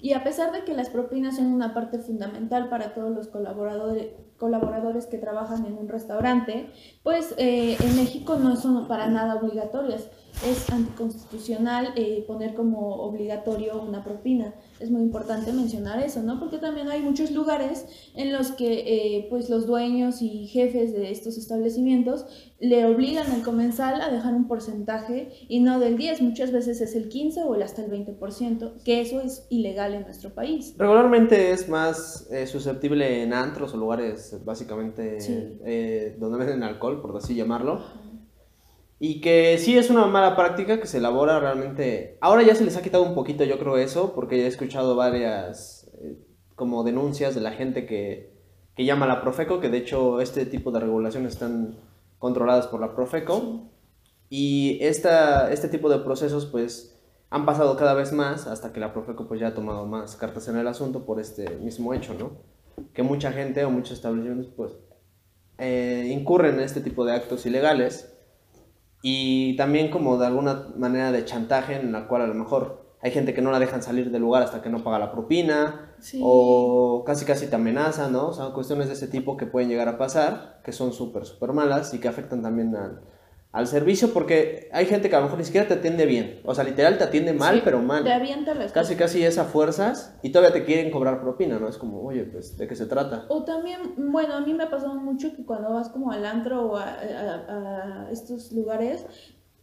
Y 0.00 0.12
a 0.12 0.22
pesar 0.22 0.52
de 0.52 0.64
que 0.64 0.72
las 0.72 0.88
propinas 0.88 1.36
son 1.36 1.46
una 1.46 1.74
parte 1.74 1.98
fundamental 1.98 2.68
para 2.68 2.94
todos 2.94 3.10
los 3.10 3.28
colaboradores, 3.28 4.12
colaboradores 4.38 5.06
que 5.06 5.18
trabajan 5.18 5.66
en 5.66 5.76
un 5.76 5.88
restaurante, 5.88 6.70
pues 7.02 7.34
eh, 7.38 7.76
en 7.80 7.96
México 7.96 8.36
no 8.36 8.56
son 8.56 8.86
para 8.86 9.08
nada 9.08 9.34
obligatorias. 9.34 10.08
Es 10.42 10.68
anticonstitucional 10.70 11.92
eh, 11.96 12.24
poner 12.26 12.54
como 12.54 12.96
obligatorio 12.96 13.80
una 13.80 14.04
propina. 14.04 14.54
Es 14.80 14.90
muy 14.90 15.02
importante 15.02 15.52
mencionar 15.52 16.02
eso, 16.02 16.22
¿no? 16.22 16.38
Porque 16.38 16.58
también 16.58 16.88
hay 16.88 17.00
muchos 17.00 17.30
lugares 17.30 17.86
en 18.14 18.32
los 18.32 18.52
que 18.52 18.80
eh, 18.80 19.26
pues 19.30 19.48
los 19.48 19.66
dueños 19.66 20.20
y 20.20 20.46
jefes 20.46 20.92
de 20.92 21.10
estos 21.10 21.38
establecimientos 21.38 22.26
le 22.58 22.84
obligan 22.86 23.30
al 23.30 23.42
comensal 23.42 24.00
a 24.00 24.10
dejar 24.10 24.34
un 24.34 24.48
porcentaje 24.48 25.30
y 25.48 25.60
no 25.60 25.78
del 25.78 25.96
10, 25.96 26.22
muchas 26.22 26.50
veces 26.50 26.80
es 26.80 26.94
el 26.94 27.08
15 27.08 27.42
o 27.44 27.54
el 27.54 27.62
hasta 27.62 27.84
el 27.84 27.90
20%, 27.90 28.82
que 28.84 29.00
eso 29.00 29.20
es 29.20 29.46
ilegal 29.50 29.94
en 29.94 30.02
nuestro 30.02 30.34
país. 30.34 30.74
Regularmente 30.78 31.52
es 31.52 31.68
más 31.68 32.26
eh, 32.30 32.46
susceptible 32.46 33.22
en 33.22 33.32
antros 33.32 33.74
o 33.74 33.76
lugares 33.76 34.36
básicamente 34.44 35.18
donde 36.18 36.38
venden 36.38 36.62
alcohol, 36.62 37.00
por 37.00 37.16
así 37.16 37.34
llamarlo 37.34 38.03
y 39.06 39.20
que 39.20 39.58
sí 39.58 39.76
es 39.76 39.90
una 39.90 40.06
mala 40.06 40.34
práctica 40.34 40.80
que 40.80 40.86
se 40.86 40.96
elabora 40.96 41.38
realmente. 41.38 42.16
Ahora 42.22 42.42
ya 42.42 42.54
se 42.54 42.64
les 42.64 42.74
ha 42.78 42.80
quitado 42.80 43.02
un 43.02 43.14
poquito, 43.14 43.44
yo 43.44 43.58
creo, 43.58 43.76
eso, 43.76 44.14
porque 44.14 44.36
he 44.36 44.46
escuchado 44.46 44.96
varias 44.96 45.90
eh, 46.00 46.16
como 46.54 46.84
denuncias 46.84 47.34
de 47.34 47.42
la 47.42 47.52
gente 47.52 47.84
que, 47.84 48.32
que, 48.74 48.86
llama 48.86 49.04
a 49.04 49.08
la 49.08 49.20
Profeco, 49.20 49.60
que 49.60 49.68
de 49.68 49.76
hecho 49.76 50.22
este 50.22 50.46
tipo 50.46 50.70
de 50.70 50.80
regulaciones 50.80 51.34
están 51.34 51.76
controladas 52.18 52.66
por 52.66 52.80
la 52.80 52.94
Profeco. 52.94 53.68
Y 54.30 54.78
esta, 54.80 55.52
este 55.52 55.68
tipo 55.68 55.90
de 55.90 55.98
procesos, 55.98 56.46
pues, 56.46 56.98
han 57.28 57.44
pasado 57.44 57.76
cada 57.76 57.92
vez 57.92 58.10
más 58.14 58.46
hasta 58.46 58.72
que 58.72 58.80
la 58.80 58.94
Profeco 58.94 59.28
pues 59.28 59.38
ya 59.38 59.48
ha 59.48 59.54
tomado 59.54 59.84
más 59.84 60.16
cartas 60.16 60.48
en 60.48 60.56
el 60.56 60.66
asunto 60.66 61.04
por 61.04 61.20
este 61.20 61.58
mismo 61.58 61.92
hecho, 61.92 62.14
¿no? 62.14 62.38
Que 62.94 63.02
mucha 63.02 63.32
gente 63.32 63.66
o 63.66 63.70
muchos 63.70 63.98
establecimientos, 63.98 64.50
pues, 64.56 64.72
eh, 65.58 66.08
incurren 66.10 66.54
en 66.54 66.60
este 66.60 66.80
tipo 66.80 67.04
de 67.04 67.12
actos 67.12 67.44
ilegales 67.44 68.13
y 69.06 69.54
también 69.56 69.90
como 69.90 70.16
de 70.16 70.24
alguna 70.24 70.68
manera 70.78 71.12
de 71.12 71.26
chantaje 71.26 71.76
en 71.76 71.92
la 71.92 72.08
cual 72.08 72.22
a 72.22 72.26
lo 72.26 72.32
mejor 72.32 72.86
hay 73.02 73.10
gente 73.10 73.34
que 73.34 73.42
no 73.42 73.50
la 73.50 73.58
dejan 73.58 73.82
salir 73.82 74.10
del 74.10 74.22
lugar 74.22 74.42
hasta 74.42 74.62
que 74.62 74.70
no 74.70 74.82
paga 74.82 74.98
la 74.98 75.12
propina 75.12 75.94
o 76.22 77.04
casi 77.04 77.26
casi 77.26 77.48
te 77.48 77.54
amenazan, 77.54 78.14
¿no? 78.14 78.28
O 78.28 78.32
sea, 78.32 78.46
cuestiones 78.54 78.86
de 78.86 78.94
ese 78.94 79.06
tipo 79.06 79.36
que 79.36 79.44
pueden 79.44 79.68
llegar 79.68 79.88
a 79.90 79.98
pasar, 79.98 80.62
que 80.64 80.72
son 80.72 80.94
súper, 80.94 81.26
súper 81.26 81.52
malas 81.52 81.92
y 81.92 81.98
que 81.98 82.08
afectan 82.08 82.40
también 82.40 82.74
al, 82.74 83.02
al 83.54 83.68
servicio 83.68 84.12
porque 84.12 84.68
hay 84.72 84.84
gente 84.86 85.08
que 85.08 85.14
a 85.14 85.20
lo 85.20 85.26
mejor 85.26 85.38
ni 85.38 85.44
siquiera 85.44 85.68
te 85.68 85.74
atiende 85.74 86.06
bien. 86.06 86.40
O 86.44 86.56
sea, 86.56 86.64
literal 86.64 86.98
te 86.98 87.04
atiende 87.04 87.32
mal, 87.32 87.62
pero 87.64 87.80
mal. 87.80 88.02
Te 88.02 88.12
avienta 88.12 88.52
las 88.52 88.72
Casi, 88.72 88.96
casi 88.96 89.24
es 89.24 89.38
a 89.38 89.44
fuerzas 89.44 90.18
y 90.24 90.32
todavía 90.32 90.52
te 90.52 90.64
quieren 90.64 90.90
cobrar 90.90 91.20
propina, 91.20 91.60
¿no? 91.60 91.68
Es 91.68 91.78
como, 91.78 92.02
oye, 92.02 92.24
pues, 92.24 92.58
¿de 92.58 92.66
qué 92.66 92.74
se 92.74 92.86
trata? 92.86 93.26
O 93.28 93.44
también, 93.44 93.94
bueno, 93.96 94.34
a 94.34 94.40
mí 94.40 94.52
me 94.54 94.64
ha 94.64 94.70
pasado 94.70 94.96
mucho 94.96 95.36
que 95.36 95.44
cuando 95.44 95.72
vas 95.72 95.88
como 95.88 96.10
al 96.10 96.26
antro 96.26 96.72
o 96.72 96.76
a, 96.76 98.08
estos 98.10 98.50
lugares, 98.50 99.06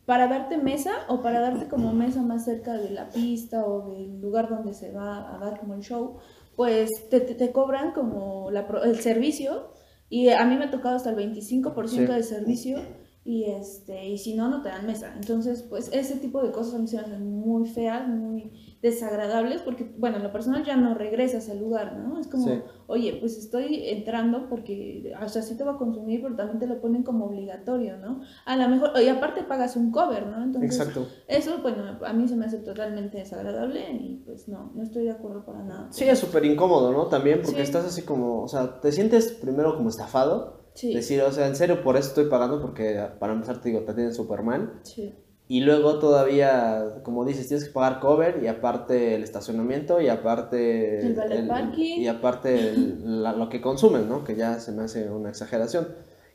para 0.05 0.27
darte 0.27 0.57
mesa 0.57 0.91
o 1.09 1.21
para 1.21 1.41
darte 1.41 1.67
como 1.67 1.91
mesa 1.91 2.21
más 2.21 2.45
cerca 2.45 2.73
de 2.75 2.91
la 2.91 3.09
pista 3.09 3.65
o 3.65 3.91
del 3.91 4.21
lugar 4.21 4.47
donde 4.47 4.73
se 4.73 4.93
va 4.93 5.35
a 5.35 5.37
dar 5.37 5.59
como 5.59 5.73
el 5.73 5.81
show, 5.81 6.15
pues 6.55 6.89
te, 7.09 7.19
te, 7.19 7.51
cobran 7.51 7.91
como 7.91 8.51
la, 8.51 8.65
el 8.85 9.01
servicio 9.01 9.73
y 10.09 10.29
a 10.29 10.45
mí 10.45 10.55
me 10.55 10.65
ha 10.65 10.71
tocado 10.71 10.95
hasta 10.95 11.09
el 11.09 11.17
25% 11.17 12.07
de 12.07 12.23
servicio 12.23 12.79
y 13.23 13.45
este 13.45 14.07
y 14.07 14.17
si 14.17 14.33
no 14.33 14.49
no 14.49 14.61
te 14.61 14.69
dan 14.69 14.87
mesa. 14.87 15.13
Entonces 15.15 15.61
pues 15.63 15.89
ese 15.93 16.15
tipo 16.15 16.41
de 16.41 16.51
cosas 16.51 16.73
a 16.73 16.79
mí 16.79 16.87
se 16.87 16.97
me 16.97 17.03
hacen 17.03 17.23
muy 17.23 17.67
feas 17.69 18.07
muy 18.07 18.51
desagradables 18.81 19.61
porque 19.61 19.93
bueno 19.97 20.17
la 20.17 20.31
persona 20.31 20.63
ya 20.65 20.75
no 20.75 20.95
regresa 20.95 21.37
a 21.37 21.39
ese 21.39 21.55
lugar 21.55 21.97
no 21.99 22.19
es 22.19 22.27
como 22.27 22.63
oye 22.87 23.17
pues 23.19 23.37
estoy 23.37 23.89
entrando 23.89 24.49
porque 24.49 25.13
o 25.23 25.29
sea 25.29 25.43
sí 25.43 25.55
te 25.55 25.63
va 25.63 25.73
a 25.73 25.77
consumir 25.77 26.23
pero 26.23 26.35
también 26.35 26.57
te 26.57 26.65
lo 26.65 26.81
ponen 26.81 27.03
como 27.03 27.25
obligatorio 27.25 27.97
no 27.97 28.21
a 28.45 28.57
lo 28.57 28.67
mejor 28.69 28.89
y 28.99 29.07
aparte 29.07 29.43
pagas 29.43 29.75
un 29.75 29.91
cover 29.91 30.25
no 30.25 30.43
entonces 30.43 30.79
Exacto. 30.79 31.07
eso 31.27 31.59
bueno 31.61 31.99
a 32.03 32.13
mí 32.13 32.27
se 32.27 32.35
me 32.35 32.45
hace 32.47 32.57
totalmente 32.57 33.19
desagradable 33.19 33.91
y 33.91 34.23
pues 34.25 34.47
no 34.47 34.71
no 34.73 34.81
estoy 34.81 35.03
de 35.03 35.11
acuerdo 35.11 35.45
para 35.45 35.61
nada. 35.61 35.87
Sí 35.91 36.05
es 36.05 36.17
súper 36.17 36.43
incómodo 36.45 36.91
no 36.91 37.05
también 37.05 37.41
porque 37.43 37.61
estás 37.61 37.85
así 37.85 38.01
como 38.01 38.41
o 38.41 38.47
sea 38.47 38.81
te 38.81 38.91
sientes 38.91 39.31
primero 39.31 39.75
como 39.77 39.89
estafado 39.89 40.60
Decir, 40.73 41.21
o 41.21 41.31
sea, 41.31 41.47
en 41.47 41.55
serio, 41.55 41.83
por 41.83 41.97
eso 41.97 42.09
estoy 42.09 42.25
pagando, 42.25 42.61
porque 42.61 43.05
para 43.19 43.33
empezar 43.33 43.61
te 43.61 43.69
digo, 43.69 43.81
te 43.81 43.91
atienden 43.91 44.15
súper 44.15 44.41
mal. 44.41 44.79
Sí. 44.83 45.13
Y 45.47 45.59
luego 45.59 45.99
todavía, 45.99 47.01
como 47.03 47.25
dices, 47.25 47.49
tienes 47.49 47.67
que 47.67 47.73
pagar 47.73 47.99
cover 47.99 48.41
y 48.41 48.47
aparte 48.47 49.15
el 49.15 49.23
estacionamiento 49.23 49.99
y 49.99 50.07
aparte... 50.07 50.99
El, 51.05 51.19
el 51.29 51.47
parking. 51.47 51.99
Y 51.99 52.07
aparte 52.07 52.73
lo 52.73 53.49
que 53.49 53.59
consumen, 53.59 54.07
¿no? 54.07 54.23
Que 54.23 54.37
ya 54.37 54.61
se 54.61 54.71
me 54.71 54.83
hace 54.83 55.09
una 55.09 55.27
exageración. 55.27 55.89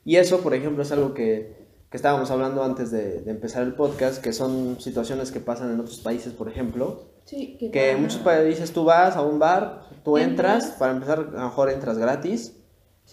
Y 0.05 0.17
eso, 0.17 0.41
por 0.41 0.53
ejemplo, 0.53 0.83
es 0.83 0.91
algo 0.91 1.15
que, 1.15 1.55
que 1.89 1.97
estábamos 1.97 2.29
hablando 2.29 2.63
antes 2.63 2.91
de, 2.91 3.21
de, 3.21 3.31
empezar 3.31 3.63
el 3.63 3.73
podcast, 3.73 4.21
que 4.21 4.33
son 4.33 4.79
situaciones 4.79 5.31
que 5.31 5.39
pasan 5.39 5.71
en 5.71 5.79
otros 5.79 5.97
países, 5.97 6.33
por 6.33 6.47
ejemplo. 6.47 7.05
Sí, 7.25 7.57
que, 7.57 7.71
que 7.71 7.91
en 7.93 8.03
muchos 8.03 8.19
países 8.19 8.71
tú 8.71 8.83
vas 8.83 9.15
a 9.15 9.23
un 9.23 9.39
bar, 9.39 9.81
tú 10.03 10.19
entras, 10.19 10.75
para 10.77 10.91
empezar, 10.91 11.19
a 11.19 11.39
lo 11.39 11.45
mejor 11.45 11.71
entras 11.71 11.97
gratis 11.97 12.56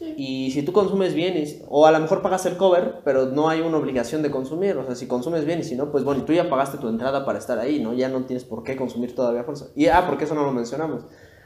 y 0.00 0.50
si 0.50 0.62
tú 0.62 0.72
consumes 0.72 1.14
bien, 1.14 1.42
o 1.68 1.86
a 1.86 1.92
lo 1.92 2.00
mejor 2.00 2.20
pagas 2.20 2.44
el 2.46 2.56
cover, 2.56 3.00
pero 3.04 3.26
no 3.26 3.48
hay 3.48 3.60
una 3.60 3.76
obligación 3.76 4.22
de 4.22 4.30
consumir. 4.30 4.76
O 4.76 4.84
sea, 4.84 4.96
si 4.96 5.06
consumes 5.06 5.44
bien 5.44 5.60
y 5.60 5.62
si 5.62 5.76
no, 5.76 5.92
pues 5.92 6.02
bueno, 6.02 6.24
tú 6.24 6.32
ya 6.32 6.50
pagaste 6.50 6.78
tu 6.78 6.88
entrada 6.88 7.24
para 7.24 7.38
estar 7.38 7.58
ahí, 7.60 7.80
¿no? 7.80 7.94
Ya 7.94 8.08
no 8.08 8.24
tienes 8.24 8.44
por 8.44 8.64
qué 8.64 8.76
consumir 8.76 9.14
todavía 9.14 9.44
fuerza. 9.44 9.66
Y 9.76 9.86
ah, 9.86 10.04
porque 10.08 10.24
eso 10.24 10.34
no 10.34 10.44
lo 10.44 10.52
mencionamos. 10.52 11.04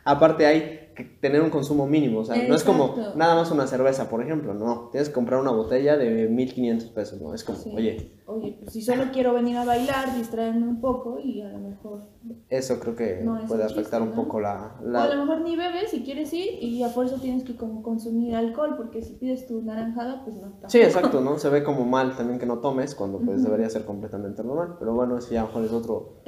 Aparte 0.08 0.46
hay 0.46 0.88
que 0.96 1.04
tener 1.04 1.42
un 1.42 1.50
consumo 1.50 1.86
mínimo, 1.86 2.20
o 2.20 2.24
sea, 2.24 2.48
no 2.48 2.54
es 2.56 2.64
como 2.64 2.96
nada 3.14 3.34
más 3.34 3.50
una 3.50 3.66
cerveza, 3.66 4.08
por 4.08 4.22
ejemplo, 4.22 4.54
no, 4.54 4.88
tienes 4.90 5.10
que 5.10 5.14
comprar 5.14 5.38
una 5.38 5.50
botella 5.50 5.98
de 5.98 6.28
1500 6.28 6.88
pesos, 6.90 7.20
¿no? 7.20 7.34
Es 7.34 7.44
como, 7.44 7.58
oye. 7.76 8.14
Oye, 8.26 8.56
pues 8.58 8.72
si 8.72 8.82
solo 8.82 9.04
quiero 9.12 9.34
venir 9.34 9.58
a 9.58 9.64
bailar, 9.66 10.16
distraerme 10.16 10.66
un 10.66 10.80
poco 10.80 11.18
y 11.18 11.42
a 11.42 11.48
lo 11.50 11.58
mejor... 11.58 12.08
Eso 12.48 12.80
creo 12.80 12.96
que 12.96 13.24
puede 13.46 13.64
afectar 13.64 14.00
un 14.00 14.12
poco 14.12 14.40
la, 14.40 14.76
la, 14.82 15.00
O 15.00 15.02
a 15.02 15.14
lo 15.14 15.24
mejor 15.24 15.42
ni 15.42 15.56
bebes 15.56 15.90
si 15.90 16.02
quieres 16.02 16.32
ir 16.32 16.62
y 16.62 16.82
a 16.82 16.88
fuerza 16.88 17.16
tienes 17.20 17.44
que 17.44 17.56
como 17.56 17.82
consumir 17.82 18.34
alcohol, 18.34 18.74
porque 18.76 19.02
si 19.02 19.12
pides 19.14 19.46
tu 19.46 19.62
naranjada, 19.62 20.24
pues 20.24 20.36
no. 20.36 20.58
Sí, 20.68 20.78
exacto, 20.80 21.20
¿no? 21.20 21.38
Se 21.38 21.50
ve 21.50 21.62
como 21.62 21.84
mal 21.84 22.16
también 22.16 22.38
que 22.38 22.46
no 22.46 22.58
tomes, 22.58 22.94
cuando 22.94 23.18
pues 23.18 23.42
debería 23.42 23.68
ser 23.68 23.84
completamente 23.84 24.42
normal, 24.42 24.76
pero 24.78 24.94
bueno, 24.94 25.18
eso 25.18 25.32
ya 25.32 25.40
a 25.40 25.44
lo 25.44 25.48
mejor 25.48 25.64
es 25.64 25.72
otro, 25.72 26.22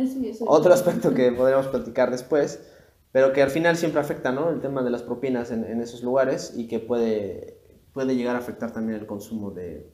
otro 0.46 0.74
aspecto 0.74 1.14
que 1.14 1.32
podríamos 1.32 1.66
platicar 1.68 2.10
después 2.10 2.60
pero 3.12 3.32
que 3.32 3.42
al 3.42 3.50
final 3.50 3.76
siempre 3.76 4.00
afecta, 4.00 4.32
¿no? 4.32 4.50
El 4.50 4.60
tema 4.60 4.82
de 4.82 4.90
las 4.90 5.02
propinas 5.02 5.50
en, 5.50 5.64
en 5.64 5.80
esos 5.80 6.02
lugares 6.02 6.54
y 6.56 6.68
que 6.68 6.78
puede, 6.78 7.58
puede 7.92 8.14
llegar 8.14 8.36
a 8.36 8.38
afectar 8.38 8.72
también 8.72 8.98
el 9.00 9.06
consumo 9.06 9.50
de, 9.50 9.90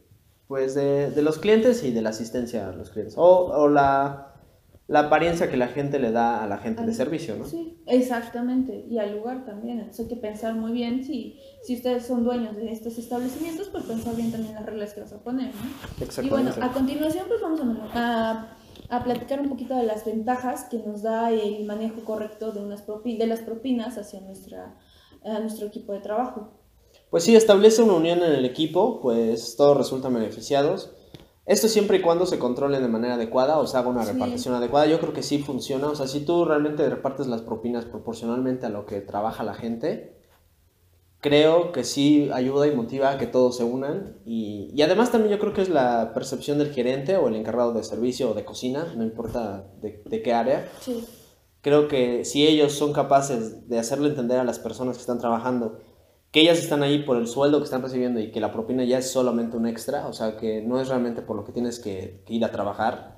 pues 0.49 0.75
de, 0.75 1.11
de 1.11 1.23
los 1.23 1.39
clientes 1.39 1.83
y 1.83 1.93
de 1.93 2.03
la 2.03 2.11
asistencia 2.11 2.69
a 2.69 2.73
los 2.73 2.91
clientes. 2.91 3.15
O, 3.17 3.47
o 3.47 3.69
la, 3.69 4.35
la, 4.87 5.01
apariencia 5.01 5.51
que 5.51 5.57
la 5.57 5.69
gente 5.69 5.99
le 5.99 6.13
da 6.13 6.45
a 6.45 6.47
la 6.47 6.59
gente 6.59 6.85
de 6.85 6.93
servicio, 6.93 7.37
¿no? 7.37 7.47
Sí, 7.47 7.83
exactamente. 7.87 8.85
Y 8.89 8.99
al 8.99 9.17
lugar 9.17 9.47
también. 9.47 9.79
Entonces 9.79 10.01
hay 10.01 10.15
que 10.15 10.21
pensar 10.21 10.55
muy 10.55 10.73
bien 10.73 11.03
si, 11.03 11.41
si 11.63 11.77
ustedes 11.77 12.07
son 12.07 12.23
dueños 12.23 12.55
de 12.55 12.71
estos 12.71 12.99
establecimientos, 12.99 13.69
pues 13.71 13.85
pensar 13.85 14.15
bien 14.15 14.31
también 14.31 14.55
las 14.55 14.67
reglas 14.67 14.93
que 14.93 15.01
vas 15.01 15.13
a 15.13 15.19
poner, 15.19 15.55
¿no? 15.55 16.05
Exactamente. 16.05 16.27
Y 16.27 16.29
bueno, 16.29 16.51
a 16.61 16.73
continuación 16.73 17.25
pues 17.29 17.41
vamos 17.41 17.61
a 17.61 17.67
a 17.95 18.56
platicar 19.05 19.41
un 19.41 19.49
poquito 19.49 19.75
de 19.77 19.85
las 19.85 20.05
ventajas 20.05 20.65
que 20.71 20.79
nos 20.79 21.03
da 21.03 21.31
el 21.31 21.65
manejo 21.65 22.03
correcto 22.05 22.53
de, 22.53 22.61
unas 22.61 22.85
de 22.87 23.27
las 23.27 23.41
propinas 23.41 23.99
hacia 23.99 24.21
nuestra, 24.21 24.79
nuestro 25.41 25.67
equipo 25.67 25.93
de 25.93 26.01
trabajo. 26.01 26.53
Pues 27.11 27.25
sí, 27.25 27.37
establece 27.37 27.83
una 27.83 27.95
unión 27.95 28.23
en 28.23 28.33
el 28.33 28.45
equipo, 28.45 29.01
pues 29.01 29.57
todos 29.57 29.77
resultan 29.77 30.15
beneficiados. 30.15 30.93
Esto 31.47 31.69
siempre 31.69 31.99
y 31.99 32.03
cuando 32.03 32.27
se 32.27 32.41
controle 32.41 32.81
de 32.81 32.89
manera 32.89 33.15
adecuada 33.15 33.59
o 33.59 33.67
se 33.69 33.77
haga 33.77 33.89
una 33.89 34.05
repartición 34.05 34.55
adecuada, 34.55 34.87
yo 34.87 34.99
creo 34.99 35.13
que 35.13 35.23
sí 35.23 35.39
funciona. 35.39 35.89
O 35.89 35.95
sea, 35.95 36.09
si 36.09 36.25
tú 36.25 36.45
realmente 36.45 36.89
repartes 36.91 37.29
las 37.29 37.43
propinas 37.43 37.85
proporcionalmente 37.85 38.67
a 38.67 38.69
lo 38.69 38.85
que 38.85 39.01
trabaja 39.01 39.45
la 39.45 39.55
gente, 39.55 40.16
creo 41.27 41.73
que 41.73 41.83
sí 41.83 42.31
ayuda 42.33 42.69
y 42.69 42.77
motiva 42.77 43.11
a 43.11 43.19
que 43.19 43.27
todos 43.27 43.57
se 43.57 43.65
unan. 43.65 44.19
Y, 44.25 44.71
y, 44.73 44.83
además 44.83 45.11
también 45.11 45.33
yo 45.33 45.41
creo 45.41 45.53
que 45.53 45.63
es 45.63 45.69
la 45.69 46.13
percepción 46.15 46.59
del 46.59 46.73
gerente 46.73 47.17
o 47.17 47.27
el 47.27 47.35
encargado 47.35 47.73
de 47.73 47.83
servicio 47.83 48.31
o 48.31 48.35
de 48.35 48.45
cocina, 48.45 48.95
no 48.97 49.03
importa 49.03 49.67
de, 49.81 50.03
de 50.05 50.23
qué 50.23 50.33
área. 50.33 50.69
Sí. 50.81 51.05
Creo 51.63 51.89
que 51.89 52.25
si 52.25 52.47
ellos 52.47 52.75
son 52.75 52.93
capaces 52.93 53.69
de 53.69 53.79
hacerle 53.81 54.11
entender 54.11 54.39
a 54.39 54.45
las 54.45 54.61
personas 54.61 54.97
que 54.97 55.01
están 55.01 55.19
trabajando 55.19 55.79
que 56.31 56.43
ellas 56.43 56.59
están 56.59 56.83
ahí 56.83 56.99
por 56.99 57.17
el 57.17 57.27
sueldo 57.27 57.59
que 57.59 57.65
están 57.65 57.81
recibiendo 57.81 58.21
y 58.21 58.31
que 58.31 58.41
la 58.41 58.53
propina 58.53 58.85
ya 58.85 58.99
es 58.99 59.11
solamente 59.11 59.57
un 59.57 59.67
extra, 59.67 60.07
o 60.07 60.13
sea, 60.13 60.37
que 60.37 60.61
no 60.61 60.79
es 60.79 60.89
realmente 60.89 61.23
por 61.23 61.35
lo 61.35 61.45
que 61.45 61.53
tienes 61.53 61.81
que, 61.81 62.23
ir 62.29 62.45
a 62.45 62.53
trabajar. 62.53 63.15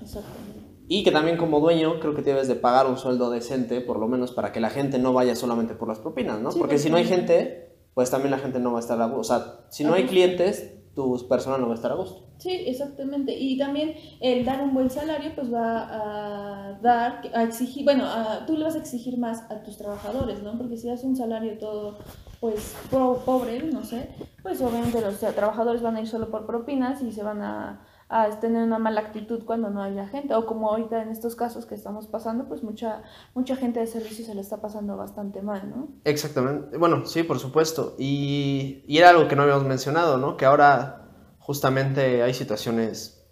Y 0.86 1.02
que 1.02 1.10
también 1.10 1.36
como 1.36 1.60
dueño 1.60 2.00
creo 2.00 2.14
que 2.14 2.22
debes 2.22 2.46
de 2.46 2.54
pagar 2.54 2.86
un 2.86 2.96
sueldo 2.96 3.28
decente, 3.30 3.80
por 3.80 3.98
lo 3.98 4.08
menos 4.08 4.30
para 4.30 4.52
que 4.52 4.60
la 4.60 4.70
gente 4.70 4.98
no 4.98 5.12
vaya 5.12 5.34
solamente 5.34 5.74
por 5.74 5.88
las 5.88 5.98
propinas, 5.98 6.40
¿no? 6.40 6.50
Porque 6.50 6.78
si 6.78 6.90
no 6.90 6.96
hay 6.96 7.04
gente, 7.04 7.67
pues 7.98 8.12
también 8.12 8.30
la 8.30 8.38
gente 8.38 8.60
no 8.60 8.70
va 8.70 8.78
a 8.78 8.80
estar 8.80 9.02
a 9.02 9.06
gusto. 9.06 9.20
O 9.20 9.24
sea, 9.24 9.56
si 9.70 9.82
no 9.82 9.94
hay 9.94 10.06
clientes, 10.06 10.72
tu 10.94 11.26
personal 11.26 11.60
no 11.60 11.66
va 11.66 11.72
a 11.72 11.74
estar 11.74 11.90
a 11.90 11.96
gusto. 11.96 12.28
Sí, 12.38 12.52
exactamente. 12.52 13.36
Y 13.36 13.58
también 13.58 13.96
el 14.20 14.44
dar 14.44 14.62
un 14.62 14.72
buen 14.72 14.88
salario, 14.88 15.32
pues 15.34 15.52
va 15.52 15.88
a 15.90 16.78
dar, 16.80 17.22
a 17.34 17.42
exigir, 17.42 17.82
bueno, 17.82 18.06
tú 18.46 18.56
le 18.56 18.62
vas 18.62 18.76
a 18.76 18.78
exigir 18.78 19.18
más 19.18 19.50
a 19.50 19.64
tus 19.64 19.78
trabajadores, 19.78 20.44
¿no? 20.44 20.56
Porque 20.56 20.76
si 20.76 20.86
das 20.86 21.02
un 21.02 21.16
salario 21.16 21.58
todo, 21.58 21.98
pues, 22.38 22.76
pobre, 22.88 23.64
no 23.64 23.82
sé, 23.82 24.10
pues 24.44 24.62
obviamente 24.62 25.00
los 25.00 25.18
trabajadores 25.18 25.82
van 25.82 25.96
a 25.96 26.00
ir 26.00 26.06
solo 26.06 26.30
por 26.30 26.46
propinas 26.46 27.02
y 27.02 27.10
se 27.10 27.24
van 27.24 27.42
a, 27.42 27.84
a 28.08 28.40
tener 28.40 28.62
una 28.62 28.78
mala 28.78 29.00
actitud 29.00 29.44
cuando 29.44 29.68
no 29.70 29.82
haya 29.82 30.08
gente. 30.08 30.34
O 30.34 30.46
como 30.46 30.70
ahorita 30.70 31.02
en 31.02 31.10
estos 31.10 31.36
casos 31.36 31.66
que 31.66 31.74
estamos 31.74 32.06
pasando, 32.06 32.48
pues 32.48 32.62
mucha, 32.62 33.02
mucha 33.34 33.56
gente 33.56 33.80
de 33.80 33.86
servicio 33.86 34.24
se 34.24 34.34
le 34.34 34.40
está 34.40 34.60
pasando 34.60 34.96
bastante 34.96 35.42
mal, 35.42 35.68
¿no? 35.68 35.88
Exactamente. 36.04 36.76
Bueno, 36.78 37.04
sí, 37.04 37.22
por 37.22 37.38
supuesto. 37.38 37.94
Y, 37.98 38.82
y 38.86 38.98
era 38.98 39.10
algo 39.10 39.28
que 39.28 39.36
no 39.36 39.42
habíamos 39.42 39.64
mencionado, 39.64 40.16
¿no? 40.16 40.36
Que 40.36 40.46
ahora 40.46 41.08
justamente 41.38 42.22
hay 42.22 42.32
situaciones, 42.32 43.26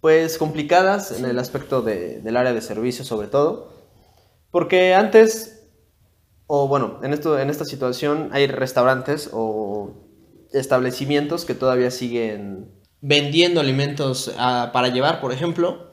pues, 0.00 0.38
complicadas 0.38 1.18
en 1.18 1.24
el 1.24 1.38
aspecto 1.38 1.82
de, 1.82 2.20
del 2.20 2.36
área 2.36 2.52
de 2.52 2.60
servicio, 2.60 3.04
sobre 3.04 3.26
todo. 3.26 3.72
Porque 4.52 4.94
antes, 4.94 5.68
o 6.46 6.68
bueno, 6.68 7.00
en, 7.02 7.12
esto, 7.12 7.38
en 7.40 7.50
esta 7.50 7.64
situación 7.64 8.28
hay 8.32 8.46
restaurantes 8.46 9.30
o 9.32 9.94
establecimientos 10.52 11.44
que 11.44 11.54
todavía 11.54 11.90
siguen 11.90 12.81
vendiendo 13.02 13.60
alimentos 13.60 14.32
ah, 14.38 14.70
para 14.72 14.88
llevar, 14.88 15.20
por 15.20 15.32
ejemplo, 15.32 15.92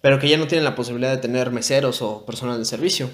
pero 0.00 0.20
que 0.20 0.28
ya 0.28 0.36
no 0.36 0.46
tienen 0.46 0.64
la 0.64 0.76
posibilidad 0.76 1.10
de 1.10 1.20
tener 1.20 1.50
meseros 1.50 2.02
o 2.02 2.24
personal 2.24 2.58
de 2.58 2.66
servicio. 2.66 3.10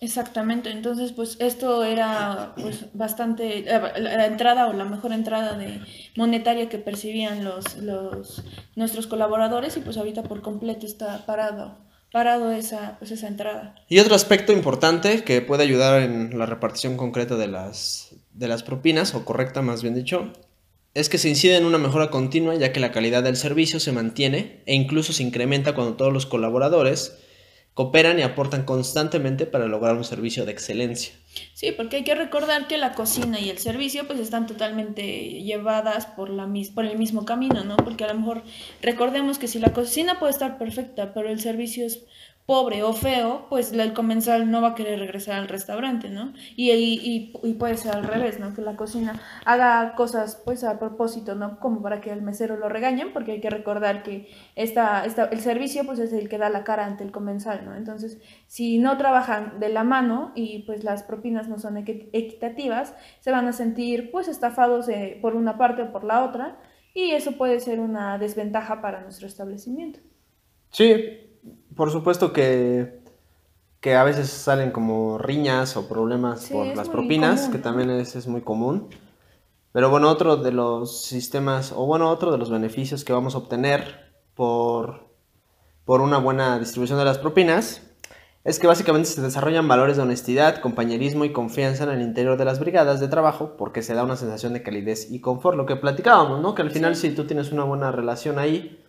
Exactamente, 0.00 0.70
entonces 0.70 1.12
pues 1.12 1.36
esto 1.40 1.84
era 1.84 2.54
pues 2.56 2.86
bastante 2.94 3.70
eh, 3.70 3.80
la 3.98 4.24
entrada 4.24 4.66
o 4.68 4.72
la 4.72 4.86
mejor 4.86 5.12
entrada 5.12 5.58
de 5.58 5.78
monetaria 6.16 6.70
que 6.70 6.78
percibían 6.78 7.44
los, 7.44 7.76
los 7.76 8.42
nuestros 8.76 9.06
colaboradores 9.06 9.76
y 9.76 9.80
pues 9.80 9.98
ahorita 9.98 10.22
por 10.22 10.40
completo 10.40 10.86
está 10.86 11.26
parado 11.26 11.76
parado 12.10 12.50
esa 12.50 12.96
pues 12.98 13.10
esa 13.10 13.28
entrada. 13.28 13.74
Y 13.90 13.98
otro 13.98 14.14
aspecto 14.14 14.54
importante 14.54 15.22
que 15.22 15.42
puede 15.42 15.64
ayudar 15.64 16.00
en 16.00 16.38
la 16.38 16.46
repartición 16.46 16.96
concreta 16.96 17.36
de 17.36 17.48
las 17.48 18.14
de 18.32 18.48
las 18.48 18.62
propinas 18.62 19.14
o 19.14 19.26
correcta 19.26 19.60
más 19.60 19.82
bien 19.82 19.94
dicho 19.94 20.32
es 20.94 21.08
que 21.08 21.18
se 21.18 21.28
incide 21.28 21.56
en 21.56 21.64
una 21.64 21.78
mejora 21.78 22.10
continua 22.10 22.54
ya 22.56 22.72
que 22.72 22.80
la 22.80 22.92
calidad 22.92 23.22
del 23.22 23.36
servicio 23.36 23.80
se 23.80 23.92
mantiene 23.92 24.62
e 24.66 24.74
incluso 24.74 25.12
se 25.12 25.22
incrementa 25.22 25.74
cuando 25.74 25.94
todos 25.94 26.12
los 26.12 26.26
colaboradores 26.26 27.16
cooperan 27.74 28.18
y 28.18 28.22
aportan 28.22 28.64
constantemente 28.64 29.46
para 29.46 29.66
lograr 29.66 29.96
un 29.96 30.04
servicio 30.04 30.44
de 30.44 30.52
excelencia. 30.52 31.14
Sí, 31.54 31.72
porque 31.72 31.96
hay 31.96 32.04
que 32.04 32.16
recordar 32.16 32.66
que 32.66 32.76
la 32.76 32.92
cocina 32.92 33.38
y 33.38 33.48
el 33.48 33.58
servicio 33.58 34.06
pues 34.06 34.18
están 34.18 34.46
totalmente 34.46 35.42
llevadas 35.42 36.06
por, 36.06 36.30
la, 36.30 36.48
por 36.74 36.84
el 36.84 36.98
mismo 36.98 37.24
camino, 37.24 37.62
¿no? 37.64 37.76
Porque 37.76 38.04
a 38.04 38.08
lo 38.08 38.18
mejor 38.18 38.42
recordemos 38.82 39.38
que 39.38 39.46
si 39.46 39.60
la 39.60 39.72
cocina 39.72 40.18
puede 40.18 40.32
estar 40.32 40.58
perfecta, 40.58 41.14
pero 41.14 41.30
el 41.30 41.40
servicio 41.40 41.86
es 41.86 42.04
pobre 42.46 42.82
o 42.82 42.92
feo, 42.92 43.46
pues 43.48 43.72
el 43.72 43.92
comensal 43.92 44.50
no 44.50 44.60
va 44.60 44.70
a 44.70 44.74
querer 44.74 44.98
regresar 44.98 45.38
al 45.38 45.46
restaurante, 45.46 46.10
¿no? 46.10 46.32
Y, 46.56 46.72
y, 46.72 47.52
puede 47.54 47.76
ser 47.76 47.94
al 47.94 48.02
revés, 48.02 48.40
¿no? 48.40 48.54
Que 48.54 48.60
la 48.62 48.74
cocina 48.74 49.20
haga 49.44 49.94
cosas 49.94 50.42
pues 50.44 50.64
a 50.64 50.80
propósito, 50.80 51.36
¿no? 51.36 51.60
Como 51.60 51.80
para 51.80 52.00
que 52.00 52.10
el 52.10 52.22
mesero 52.22 52.56
lo 52.56 52.68
regañen, 52.68 53.12
porque 53.12 53.32
hay 53.32 53.40
que 53.40 53.50
recordar 53.50 54.02
que 54.02 54.28
esta, 54.56 55.04
esta, 55.04 55.26
el 55.26 55.40
servicio 55.40 55.86
pues 55.86 56.00
es 56.00 56.12
el 56.12 56.28
que 56.28 56.38
da 56.38 56.50
la 56.50 56.64
cara 56.64 56.86
ante 56.86 57.04
el 57.04 57.12
comensal, 57.12 57.64
¿no? 57.64 57.76
Entonces, 57.76 58.18
si 58.48 58.78
no 58.78 58.96
trabajan 58.98 59.60
de 59.60 59.68
la 59.68 59.84
mano 59.84 60.32
y 60.34 60.64
pues 60.64 60.82
las 60.82 61.04
propinas 61.04 61.46
no 61.46 61.60
son 61.60 61.76
equitativas, 61.76 62.94
se 63.20 63.30
van 63.30 63.46
a 63.46 63.52
sentir 63.52 64.10
pues 64.10 64.26
estafados 64.26 64.86
por 65.22 65.36
una 65.36 65.56
parte 65.56 65.82
o 65.82 65.92
por 65.92 66.02
la 66.02 66.24
otra, 66.24 66.58
y 66.94 67.12
eso 67.12 67.32
puede 67.38 67.60
ser 67.60 67.78
una 67.78 68.18
desventaja 68.18 68.80
para 68.82 69.02
nuestro 69.02 69.28
establecimiento. 69.28 70.00
Sí, 70.70 71.29
por 71.76 71.90
supuesto 71.90 72.32
que, 72.32 73.00
que 73.80 73.94
a 73.94 74.04
veces 74.04 74.28
salen 74.28 74.70
como 74.70 75.18
riñas 75.18 75.76
o 75.76 75.88
problemas 75.88 76.48
por 76.50 76.66
las 76.76 76.88
propinas, 76.88 77.48
que 77.48 77.58
también 77.58 77.90
es, 77.90 78.16
es 78.16 78.26
muy 78.26 78.42
común. 78.42 78.88
Pero 79.72 79.88
bueno, 79.88 80.08
otro 80.08 80.36
de 80.36 80.52
los 80.52 81.02
sistemas, 81.02 81.72
o 81.72 81.86
bueno, 81.86 82.10
otro 82.10 82.32
de 82.32 82.38
los 82.38 82.50
beneficios 82.50 83.04
que 83.04 83.12
vamos 83.12 83.34
a 83.34 83.38
obtener 83.38 84.12
por, 84.34 85.08
por 85.84 86.00
una 86.00 86.18
buena 86.18 86.58
distribución 86.58 86.98
de 86.98 87.04
las 87.04 87.18
propinas 87.18 87.82
es 88.42 88.58
que 88.58 88.66
básicamente 88.66 89.08
se 89.08 89.20
desarrollan 89.20 89.68
valores 89.68 89.96
de 89.96 90.02
honestidad, 90.02 90.60
compañerismo 90.60 91.24
y 91.24 91.32
confianza 91.32 91.84
en 91.84 91.90
el 91.90 92.00
interior 92.00 92.38
de 92.38 92.46
las 92.46 92.58
brigadas 92.58 92.98
de 92.98 93.08
trabajo 93.08 93.56
porque 93.58 93.82
se 93.82 93.94
da 93.94 94.02
una 94.02 94.16
sensación 94.16 94.54
de 94.54 94.62
calidez 94.62 95.10
y 95.10 95.20
confort, 95.20 95.56
lo 95.56 95.66
que 95.66 95.76
platicábamos, 95.76 96.40
¿no? 96.40 96.54
Que 96.54 96.62
al 96.62 96.70
final 96.70 96.96
si 96.96 97.10
tú 97.10 97.26
tienes 97.26 97.52
una 97.52 97.64
buena 97.64 97.92
relación 97.92 98.38
ahí, 98.38 98.82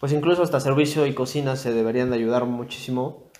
pues 0.00 0.12
incluso 0.12 0.42
hasta 0.42 0.60
servicio 0.60 1.06
y 1.06 1.14
cocina 1.14 1.56
se 1.56 1.72
deberían 1.72 2.10
de 2.10 2.16
ayudar 2.16 2.44
muchísimo 2.44 3.30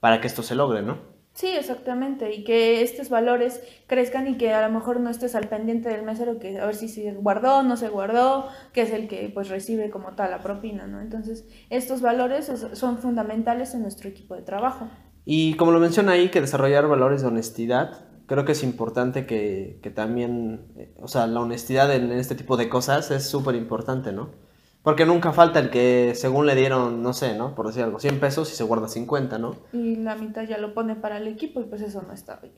para 0.00 0.20
que 0.20 0.26
esto 0.26 0.42
se 0.42 0.54
logre, 0.54 0.82
¿no? 0.82 1.16
Sí, 1.36 1.48
exactamente, 1.48 2.34
y 2.34 2.44
que 2.44 2.80
estos 2.80 3.10
valores 3.10 3.60
crezcan 3.86 4.26
y 4.26 4.38
que 4.38 4.54
a 4.54 4.66
lo 4.66 4.72
mejor 4.72 5.00
no 5.00 5.10
estés 5.10 5.34
al 5.34 5.48
pendiente 5.48 5.90
del 5.90 6.02
mesero 6.02 6.38
que 6.38 6.58
a 6.58 6.64
ver 6.64 6.74
si 6.74 6.88
se 6.88 7.12
guardó, 7.12 7.62
no 7.62 7.76
se 7.76 7.90
guardó, 7.90 8.48
que 8.72 8.80
es 8.80 8.90
el 8.90 9.06
que 9.06 9.30
pues 9.34 9.50
recibe 9.50 9.90
como 9.90 10.14
tal 10.14 10.30
la 10.30 10.40
propina, 10.40 10.86
¿no? 10.86 11.02
Entonces, 11.02 11.46
estos 11.68 12.00
valores 12.00 12.50
son 12.72 12.96
fundamentales 12.96 13.74
en 13.74 13.82
nuestro 13.82 14.08
equipo 14.08 14.34
de 14.34 14.40
trabajo. 14.40 14.88
Y 15.26 15.56
como 15.56 15.72
lo 15.72 15.78
menciona 15.78 16.12
ahí, 16.12 16.30
que 16.30 16.40
desarrollar 16.40 16.88
valores 16.88 17.20
de 17.20 17.28
honestidad, 17.28 18.08
creo 18.24 18.46
que 18.46 18.52
es 18.52 18.62
importante 18.62 19.26
que, 19.26 19.78
que 19.82 19.90
también, 19.90 20.68
eh, 20.78 20.94
o 21.02 21.08
sea, 21.08 21.26
la 21.26 21.40
honestidad 21.40 21.94
en 21.94 22.12
este 22.12 22.34
tipo 22.34 22.56
de 22.56 22.70
cosas 22.70 23.10
es 23.10 23.28
súper 23.28 23.56
importante, 23.56 24.10
¿no? 24.10 24.45
Porque 24.86 25.04
nunca 25.04 25.32
falta 25.32 25.58
el 25.58 25.68
que 25.68 26.12
según 26.14 26.46
le 26.46 26.54
dieron, 26.54 27.02
no 27.02 27.12
sé, 27.12 27.34
¿no? 27.34 27.56
Por 27.56 27.66
decir 27.66 27.82
algo, 27.82 27.98
100 27.98 28.20
pesos 28.20 28.52
y 28.52 28.54
se 28.54 28.62
guarda 28.62 28.86
50, 28.86 29.36
¿no? 29.36 29.56
Y 29.72 29.96
la 29.96 30.14
mitad 30.14 30.44
ya 30.44 30.58
lo 30.58 30.74
pone 30.74 30.94
para 30.94 31.16
el 31.16 31.26
equipo 31.26 31.60
y 31.60 31.64
pues 31.64 31.82
eso 31.82 32.04
no 32.06 32.14
está 32.14 32.36
bien. 32.36 32.54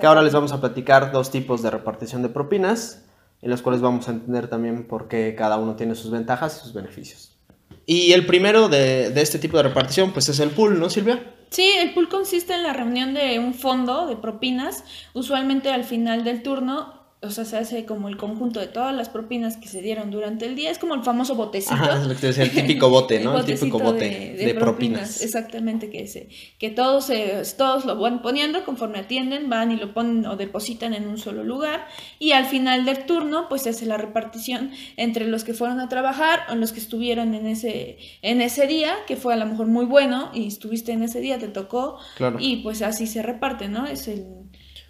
que 0.00 0.04
ahora 0.04 0.20
les 0.22 0.32
vamos 0.32 0.50
a 0.50 0.60
platicar 0.60 1.12
dos 1.12 1.30
tipos 1.30 1.62
de 1.62 1.70
repartición 1.70 2.22
de 2.22 2.28
propinas, 2.28 3.04
en 3.40 3.50
los 3.50 3.62
cuales 3.62 3.82
vamos 3.82 4.08
a 4.08 4.10
entender 4.10 4.48
también 4.48 4.88
por 4.88 5.06
qué 5.06 5.36
cada 5.38 5.58
uno 5.58 5.76
tiene 5.76 5.94
sus 5.94 6.10
ventajas 6.10 6.56
y 6.56 6.64
sus 6.64 6.74
beneficios. 6.74 7.38
Y 7.86 8.14
el 8.14 8.26
primero 8.26 8.68
de, 8.68 9.10
de 9.10 9.22
este 9.22 9.38
tipo 9.38 9.56
de 9.56 9.62
repartición, 9.62 10.10
pues 10.10 10.28
es 10.28 10.40
el 10.40 10.50
pool, 10.50 10.80
¿no, 10.80 10.90
Silvia? 10.90 11.22
Sí, 11.50 11.70
el 11.78 11.94
pool 11.94 12.08
consiste 12.08 12.52
en 12.52 12.64
la 12.64 12.72
reunión 12.72 13.14
de 13.14 13.38
un 13.38 13.54
fondo 13.54 14.08
de 14.08 14.16
propinas, 14.16 14.82
usualmente 15.14 15.70
al 15.70 15.84
final 15.84 16.24
del 16.24 16.42
turno, 16.42 16.99
o 17.22 17.28
sea, 17.28 17.44
se 17.44 17.58
hace 17.58 17.84
como 17.84 18.08
el 18.08 18.16
conjunto 18.16 18.60
de 18.60 18.66
todas 18.66 18.94
las 18.94 19.10
propinas 19.10 19.58
que 19.58 19.68
se 19.68 19.82
dieron 19.82 20.10
durante 20.10 20.46
el 20.46 20.56
día. 20.56 20.70
Es 20.70 20.78
como 20.78 20.94
el 20.94 21.02
famoso 21.02 21.34
botecito. 21.34 21.74
Ajá, 21.74 22.00
es 22.00 22.06
lo 22.06 22.14
que 22.14 22.20
te 22.20 22.26
decía, 22.28 22.44
el 22.44 22.50
típico 22.54 22.88
bote, 22.88 23.20
¿no? 23.20 23.38
el, 23.38 23.44
típico 23.44 23.78
bote 23.78 24.34
de, 24.38 24.54
propinas. 24.54 25.20
Exactamente, 25.20 25.90
que, 25.90 26.08
se, 26.08 26.30
que 26.58 26.70
todos, 26.70 27.04
se, 27.04 27.42
todos 27.58 27.84
lo 27.84 27.98
van 27.98 28.22
poniendo 28.22 28.64
conforme 28.64 29.00
atienden, 29.00 29.50
van 29.50 29.70
y 29.70 29.76
lo 29.76 29.92
ponen 29.92 30.24
o 30.24 30.36
depositan 30.36 30.94
en 30.94 31.08
un 31.08 31.18
solo 31.18 31.44
lugar. 31.44 31.86
Y 32.18 32.32
al 32.32 32.46
final 32.46 32.86
del 32.86 33.04
turno, 33.04 33.50
pues 33.50 33.62
se 33.62 33.70
hace 33.70 33.84
la 33.84 33.98
repartición 33.98 34.70
entre 34.96 35.26
los 35.26 35.44
que 35.44 35.52
fueron 35.52 35.78
a 35.80 35.90
trabajar 35.90 36.40
o 36.50 36.54
los 36.54 36.72
que 36.72 36.80
estuvieron 36.80 37.34
en 37.34 37.46
ese, 37.46 37.98
en 38.22 38.40
ese 38.40 38.66
día, 38.66 38.94
que 39.06 39.16
fue 39.16 39.34
a 39.34 39.36
lo 39.36 39.44
mejor 39.44 39.66
muy 39.66 39.84
bueno 39.84 40.30
y 40.32 40.46
estuviste 40.46 40.92
en 40.92 41.02
ese 41.02 41.20
día, 41.20 41.38
te 41.38 41.48
tocó. 41.48 41.98
Claro. 42.16 42.38
Y 42.40 42.62
pues 42.62 42.80
así 42.80 43.06
se 43.06 43.22
reparte, 43.22 43.68
¿no? 43.68 43.86
Es 43.86 44.08
el 44.08 44.24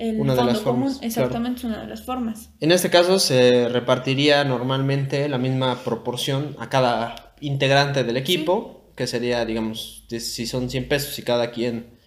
una 0.01 0.35
de 0.35 0.45
las 0.45 0.61
formas, 0.61 0.99
exactamente 1.03 1.67
una 1.67 1.83
de 1.83 1.87
las 1.87 2.03
formas. 2.03 2.51
En 2.61 2.73
este 2.73 2.91
caso 2.91 3.19
se 3.19 3.69
repartiría 3.69 4.45
normalmente 4.45 5.29
la 5.29 5.39
misma 5.39 5.83
proporción 5.85 6.57
a 6.59 6.69
cada 6.69 7.35
integrante 7.41 8.05
del 8.05 8.17
equipo, 8.17 8.93
que 8.97 9.07
sería, 9.07 9.45
digamos, 9.45 10.05
si 10.09 10.47
son 10.47 10.71
100 10.71 10.89
pesos 10.89 11.19
y 11.19 11.23
cada 11.23 11.51
quien, 11.51 11.99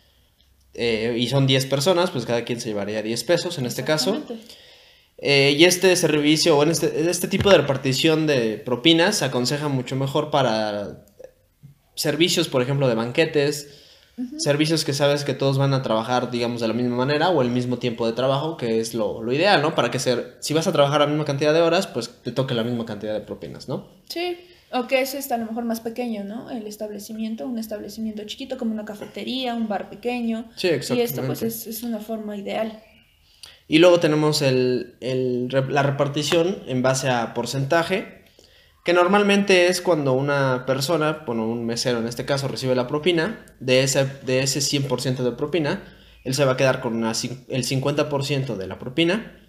eh, 0.73 1.15
y 1.17 1.27
son 1.27 1.45
10 1.45 1.65
personas, 1.67 2.09
pues 2.09 2.25
cada 2.25 2.43
quien 2.43 2.59
se 2.59 2.69
llevaría 2.69 3.01
10 3.01 3.23
pesos 3.23 3.57
en 3.59 3.65
este 3.65 3.83
caso. 3.83 4.23
Eh, 5.19 5.55
y 5.57 5.65
este 5.65 5.95
servicio, 5.95 6.57
o 6.57 6.63
en 6.63 6.71
este, 6.71 7.09
este 7.09 7.27
tipo 7.27 7.49
de 7.49 7.57
repartición 7.57 8.27
de 8.27 8.57
propinas 8.57 9.17
se 9.17 9.25
aconseja 9.25 9.67
mucho 9.67 9.95
mejor 9.95 10.31
para 10.31 11.05
servicios, 11.95 12.49
por 12.49 12.61
ejemplo, 12.61 12.87
de 12.87 12.95
banquetes, 12.95 13.82
Servicios 14.37 14.85
que 14.85 14.93
sabes 14.93 15.23
que 15.23 15.33
todos 15.33 15.57
van 15.57 15.73
a 15.73 15.81
trabajar, 15.81 16.29
digamos, 16.29 16.61
de 16.61 16.67
la 16.67 16.75
misma 16.75 16.95
manera 16.95 17.29
o 17.29 17.41
el 17.41 17.49
mismo 17.49 17.79
tiempo 17.79 18.05
de 18.05 18.13
trabajo, 18.13 18.57
que 18.57 18.79
es 18.79 18.93
lo, 18.93 19.31
ideal, 19.31 19.61
¿no? 19.63 19.73
Para 19.73 19.89
que 19.89 19.97
ser, 19.97 20.37
si 20.39 20.53
vas 20.53 20.67
a 20.67 20.71
trabajar 20.71 21.01
la 21.01 21.07
misma 21.07 21.25
cantidad 21.25 21.51
de 21.51 21.61
horas, 21.61 21.87
pues 21.87 22.09
te 22.21 22.31
toque 22.31 22.53
la 22.53 22.63
misma 22.63 22.85
cantidad 22.85 23.13
de 23.13 23.21
propinas, 23.21 23.67
¿no? 23.67 23.87
Sí, 24.09 24.37
o 24.71 24.85
que 24.85 25.01
eso 25.01 25.17
está 25.17 25.35
a 25.35 25.37
lo 25.39 25.47
mejor 25.47 25.65
más 25.65 25.81
pequeño, 25.81 26.23
¿no? 26.23 26.51
El 26.51 26.67
establecimiento, 26.67 27.47
un 27.47 27.57
establecimiento 27.57 28.23
chiquito 28.25 28.59
como 28.59 28.71
una 28.71 28.85
cafetería, 28.85 29.55
un 29.55 29.67
bar 29.67 29.89
pequeño. 29.89 30.45
Sí, 30.55 30.67
exactamente. 30.67 31.01
Y 31.01 31.05
esto 31.05 31.25
pues 31.25 31.67
es, 31.67 31.81
una 31.81 31.99
forma 31.99 32.37
ideal. 32.37 32.83
Y 33.67 33.79
luego 33.79 33.99
tenemos 33.99 34.43
el, 34.43 34.95
la 34.99 35.81
repartición 35.81 36.61
en 36.67 36.83
base 36.83 37.09
a 37.09 37.33
porcentaje 37.33 38.22
que 38.83 38.93
normalmente 38.93 39.67
es 39.67 39.81
cuando 39.81 40.13
una 40.13 40.65
persona, 40.65 41.23
bueno, 41.25 41.47
un 41.47 41.65
mesero 41.65 41.99
en 41.99 42.07
este 42.07 42.25
caso, 42.25 42.47
recibe 42.47 42.75
la 42.75 42.87
propina, 42.87 43.45
de 43.59 43.83
ese, 43.83 44.05
de 44.25 44.41
ese 44.41 44.59
100% 44.59 45.23
de 45.23 45.31
propina, 45.31 45.83
él 46.23 46.33
se 46.33 46.45
va 46.45 46.53
a 46.53 46.57
quedar 46.57 46.81
con 46.81 47.03
el 47.03 47.13
50% 47.13 48.55
de 48.55 48.67
la 48.67 48.79
propina, 48.79 49.39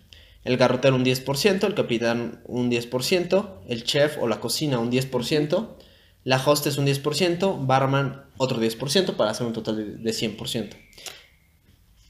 el 0.45 0.57
garrotero 0.57 0.95
un 0.95 1.05
10%, 1.05 1.65
el 1.65 1.75
capitán 1.75 2.43
un 2.47 2.71
10%, 2.71 3.61
el 3.69 3.85
chef 3.85 4.19
o 4.21 4.29
la 4.29 4.41
cocina 4.41 4.79
un 4.79 4.93
10%, 4.93 5.77
la 6.23 6.43
hostess 6.45 6.79
un 6.79 6.87
10%, 6.87 7.67
barman 7.67 8.27
otro 8.37 8.61
10% 8.61 9.17
para 9.17 9.31
hacer 9.31 9.47
un 9.47 9.53
total 9.53 10.03
de 10.03 10.11
100%. 10.11 10.77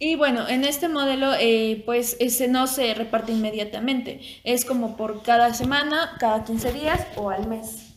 Y 0.06 0.16
bueno, 0.16 0.46
en 0.46 0.64
este 0.64 0.86
modelo, 0.90 1.28
eh, 1.40 1.82
pues 1.86 2.18
ese 2.20 2.46
no 2.46 2.66
se 2.66 2.92
reparte 2.92 3.32
inmediatamente. 3.32 4.20
Es 4.44 4.66
como 4.66 4.98
por 4.98 5.22
cada 5.22 5.54
semana, 5.54 6.10
cada 6.20 6.44
15 6.44 6.72
días 6.74 7.06
o 7.16 7.30
al 7.30 7.46
mes. 7.48 7.94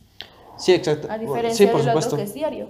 Sí, 0.58 0.72
exacto. 0.74 1.10
A 1.12 1.16
Sí, 1.16 1.26
diferencia 1.26 1.70
por 1.70 1.82
del 1.82 1.90
otro 1.90 2.02
supuesto. 2.02 2.16
que 2.16 2.24
es 2.24 2.34
diario. 2.34 2.70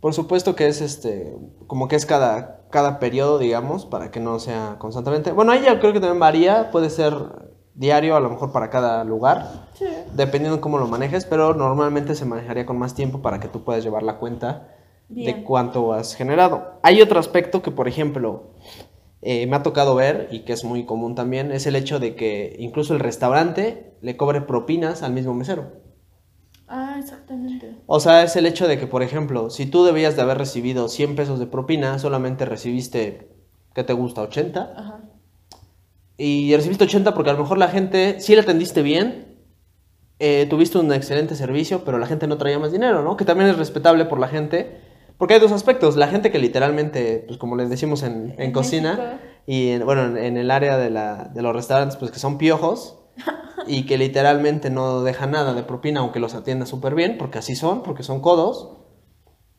Por 0.00 0.14
supuesto 0.14 0.56
que 0.56 0.66
es 0.68 0.80
este, 0.80 1.36
como 1.66 1.88
que 1.88 1.96
es 1.96 2.06
cada, 2.06 2.62
cada 2.70 2.98
periodo, 3.00 3.38
digamos, 3.38 3.84
para 3.84 4.10
que 4.10 4.18
no 4.18 4.38
sea 4.38 4.76
constantemente. 4.78 5.30
Bueno, 5.32 5.52
ahí 5.52 5.60
ya 5.62 5.78
creo 5.78 5.92
que 5.92 6.00
también 6.00 6.18
varía, 6.18 6.70
puede 6.70 6.88
ser 6.88 7.12
diario, 7.74 8.16
a 8.16 8.20
lo 8.20 8.30
mejor 8.30 8.50
para 8.50 8.70
cada 8.70 9.04
lugar, 9.04 9.68
Sí. 9.74 9.84
dependiendo 10.14 10.56
de 10.56 10.62
cómo 10.62 10.78
lo 10.78 10.86
manejes, 10.88 11.26
pero 11.26 11.52
normalmente 11.52 12.14
se 12.14 12.24
manejaría 12.24 12.64
con 12.64 12.78
más 12.78 12.94
tiempo 12.94 13.20
para 13.20 13.40
que 13.40 13.48
tú 13.48 13.62
puedas 13.62 13.84
llevar 13.84 14.02
la 14.04 14.16
cuenta 14.16 14.68
de 15.10 15.42
cuánto 15.42 15.92
has 15.92 16.14
generado. 16.14 16.78
Hay 16.82 17.02
otro 17.02 17.18
aspecto 17.18 17.62
que, 17.62 17.70
por 17.70 17.88
ejemplo, 17.88 18.54
eh, 19.22 19.46
me 19.46 19.56
ha 19.56 19.62
tocado 19.62 19.94
ver 19.94 20.28
y 20.30 20.40
que 20.40 20.52
es 20.52 20.64
muy 20.64 20.86
común 20.86 21.14
también, 21.14 21.52
es 21.52 21.66
el 21.66 21.76
hecho 21.76 21.98
de 21.98 22.14
que 22.14 22.56
incluso 22.58 22.94
el 22.94 23.00
restaurante 23.00 23.94
le 24.00 24.16
cobre 24.16 24.40
propinas 24.40 25.02
al 25.02 25.12
mismo 25.12 25.34
mesero. 25.34 25.72
Ah, 26.68 26.96
exactamente. 26.98 27.76
O 27.86 27.98
sea, 27.98 28.22
es 28.22 28.36
el 28.36 28.46
hecho 28.46 28.68
de 28.68 28.78
que, 28.78 28.86
por 28.86 29.02
ejemplo, 29.02 29.50
si 29.50 29.66
tú 29.66 29.84
debías 29.84 30.14
de 30.14 30.22
haber 30.22 30.38
recibido 30.38 30.88
100 30.88 31.16
pesos 31.16 31.38
de 31.40 31.46
propina, 31.46 31.98
solamente 31.98 32.44
recibiste, 32.44 33.28
¿qué 33.74 33.82
te 33.82 33.92
gusta? 33.92 34.22
80. 34.22 34.74
Ajá. 34.76 35.00
Y 36.16 36.54
recibiste 36.54 36.84
80 36.84 37.12
porque 37.14 37.30
a 37.30 37.32
lo 37.32 37.40
mejor 37.40 37.58
la 37.58 37.68
gente, 37.68 38.20
sí 38.20 38.34
le 38.34 38.42
atendiste 38.42 38.82
bien, 38.82 39.38
eh, 40.20 40.46
tuviste 40.48 40.78
un 40.78 40.92
excelente 40.92 41.34
servicio, 41.34 41.82
pero 41.82 41.98
la 41.98 42.06
gente 42.06 42.26
no 42.26 42.36
traía 42.36 42.58
más 42.58 42.72
dinero, 42.72 43.02
¿no? 43.02 43.16
Que 43.16 43.24
también 43.24 43.50
es 43.50 43.56
respetable 43.56 44.04
por 44.04 44.20
la 44.20 44.28
gente. 44.28 44.89
Porque 45.20 45.34
hay 45.34 45.40
dos 45.40 45.52
aspectos. 45.52 45.94
La 45.96 46.08
gente 46.08 46.32
que 46.32 46.40
literalmente, 46.40 47.22
pues 47.28 47.38
como 47.38 47.54
les 47.54 47.70
decimos 47.70 48.02
en, 48.02 48.30
en 48.32 48.40
En 48.40 48.52
cocina, 48.52 48.94
México. 48.96 49.18
y 49.46 49.68
en, 49.68 49.84
bueno, 49.84 50.16
en, 50.18 50.36
el 50.36 50.50
área 50.50 50.76
de, 50.78 50.90
la, 50.90 51.30
de 51.32 51.42
los 51.42 51.54
restaurantes, 51.54 51.96
pues 51.96 52.10
que 52.10 52.18
son 52.18 52.36
piojos 52.38 52.98
y 53.68 53.86
que 53.86 53.96
literalmente 53.98 54.68
no 54.70 55.02
dejan 55.04 55.30
nada 55.30 55.54
de 55.54 55.62
propina, 55.62 56.00
aunque 56.00 56.18
los 56.18 56.34
atienda 56.34 56.66
súper 56.66 56.96
bien, 56.96 57.16
porque 57.18 57.38
así 57.38 57.54
son, 57.54 57.84
porque 57.84 58.02
son 58.02 58.20
codos. 58.20 58.78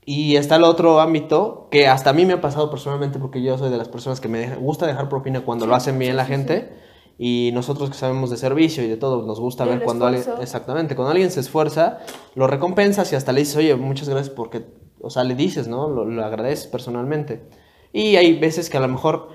Y 0.03 0.35
está 0.35 0.55
el 0.55 0.63
otro 0.63 0.99
ámbito 0.99 1.67
que 1.69 1.87
hasta 1.87 2.09
a 2.09 2.13
mí 2.13 2.25
me 2.25 2.33
ha 2.33 2.41
pasado 2.41 2.69
personalmente, 2.71 3.19
porque 3.19 3.41
yo 3.43 3.57
soy 3.57 3.69
de 3.69 3.77
las 3.77 3.87
personas 3.87 4.19
que 4.19 4.27
me 4.27 4.39
deja- 4.39 4.55
gusta 4.55 4.87
dejar 4.87 5.07
propina 5.09 5.41
cuando 5.41 5.67
lo 5.67 5.75
hacen 5.75 5.97
bien 5.99 6.17
la 6.17 6.25
gente. 6.25 6.73
Y 7.19 7.51
nosotros 7.53 7.91
que 7.91 7.95
sabemos 7.95 8.31
de 8.31 8.37
servicio 8.37 8.83
y 8.83 8.87
de 8.87 8.97
todo, 8.97 9.21
nos 9.27 9.39
gusta 9.39 9.63
ver 9.63 9.83
cuando 9.83 10.07
alguien, 10.07 10.21
esfuerzo. 10.21 10.41
exactamente, 10.41 10.95
cuando 10.95 11.11
alguien 11.11 11.29
se 11.29 11.39
esfuerza, 11.39 11.99
lo 12.33 12.47
recompensas 12.47 13.13
y 13.13 13.15
hasta 13.15 13.31
le 13.31 13.41
dices, 13.41 13.57
oye, 13.57 13.75
muchas 13.75 14.09
gracias 14.09 14.33
porque, 14.33 14.65
o 15.03 15.09
sea, 15.09 15.23
le 15.23 15.35
dices, 15.35 15.67
¿no? 15.67 15.89
Lo, 15.89 16.05
lo 16.05 16.25
agradeces 16.25 16.67
personalmente. 16.67 17.41
Y 17.93 18.15
hay 18.15 18.39
veces 18.39 18.69
que 18.69 18.77
a 18.77 18.81
lo 18.81 18.87
mejor, 18.87 19.29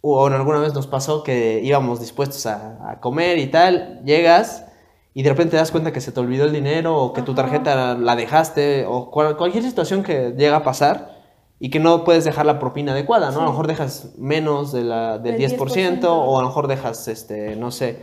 o 0.00 0.26
alguna 0.26 0.60
vez 0.60 0.74
nos 0.74 0.86
pasó 0.86 1.22
que 1.22 1.60
íbamos 1.62 2.00
dispuestos 2.00 2.46
a, 2.46 2.90
a 2.90 3.00
comer 3.00 3.38
y 3.38 3.46
tal, 3.48 4.00
llegas 4.04 4.66
y 5.14 5.22
de 5.22 5.30
repente 5.30 5.52
te 5.52 5.56
das 5.56 5.70
cuenta 5.72 5.92
que 5.92 6.00
se 6.00 6.12
te 6.12 6.20
olvidó 6.20 6.44
el 6.44 6.52
dinero 6.52 6.96
o 6.96 7.12
que 7.12 7.22
tu 7.22 7.34
tarjeta 7.34 7.94
la 7.94 8.14
dejaste 8.16 8.86
o 8.86 9.10
cual- 9.10 9.36
cualquier 9.36 9.64
situación 9.64 10.02
que 10.02 10.34
llega 10.36 10.56
a 10.56 10.62
pasar 10.64 11.18
y 11.58 11.68
que 11.70 11.78
no 11.80 12.04
puedes 12.04 12.24
dejar 12.24 12.46
la 12.46 12.58
propina 12.58 12.92
adecuada, 12.92 13.30
¿no? 13.32 13.40
A 13.40 13.44
lo 13.44 13.50
mejor 13.50 13.66
dejas 13.66 14.12
menos 14.16 14.72
de 14.72 14.82
la, 14.84 15.18
del 15.18 15.36
Del 15.38 15.50
10%, 15.58 16.00
10%. 16.00 16.04
o 16.08 16.38
a 16.38 16.42
lo 16.42 16.48
mejor 16.48 16.68
dejas, 16.68 17.06
este, 17.08 17.54
no 17.56 17.70
sé, 17.70 17.98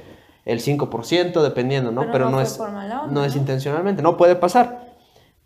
el 0.46 0.60
5%, 0.62 1.42
dependiendo, 1.42 1.92
¿no? 1.92 2.02
Pero 2.02 2.12
Pero, 2.12 2.30
no 2.30 2.40
es, 2.42 2.60
onda, 2.60 3.08
no 3.10 3.26
es 3.26 3.36
intencionalmente, 3.36 4.02
no 4.02 4.16
puede 4.16 4.36
pasar. 4.36 4.97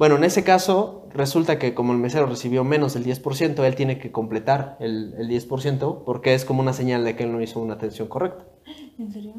Bueno, 0.01 0.15
en 0.15 0.23
ese 0.23 0.43
caso, 0.43 1.07
resulta 1.13 1.59
que 1.59 1.75
como 1.75 1.93
el 1.93 1.99
mesero 1.99 2.25
recibió 2.25 2.63
menos 2.63 2.95
del 2.95 3.05
10%, 3.05 3.63
él 3.63 3.75
tiene 3.75 3.99
que 3.99 4.11
completar 4.11 4.75
el, 4.79 5.13
el 5.19 5.29
10% 5.29 6.03
porque 6.03 6.33
es 6.33 6.43
como 6.43 6.59
una 6.59 6.73
señal 6.73 7.03
de 7.03 7.15
que 7.15 7.25
él 7.25 7.31
no 7.31 7.39
hizo 7.39 7.59
una 7.59 7.75
atención 7.75 8.07
correcta. 8.07 8.47
¿En 8.97 9.11
serio? 9.13 9.35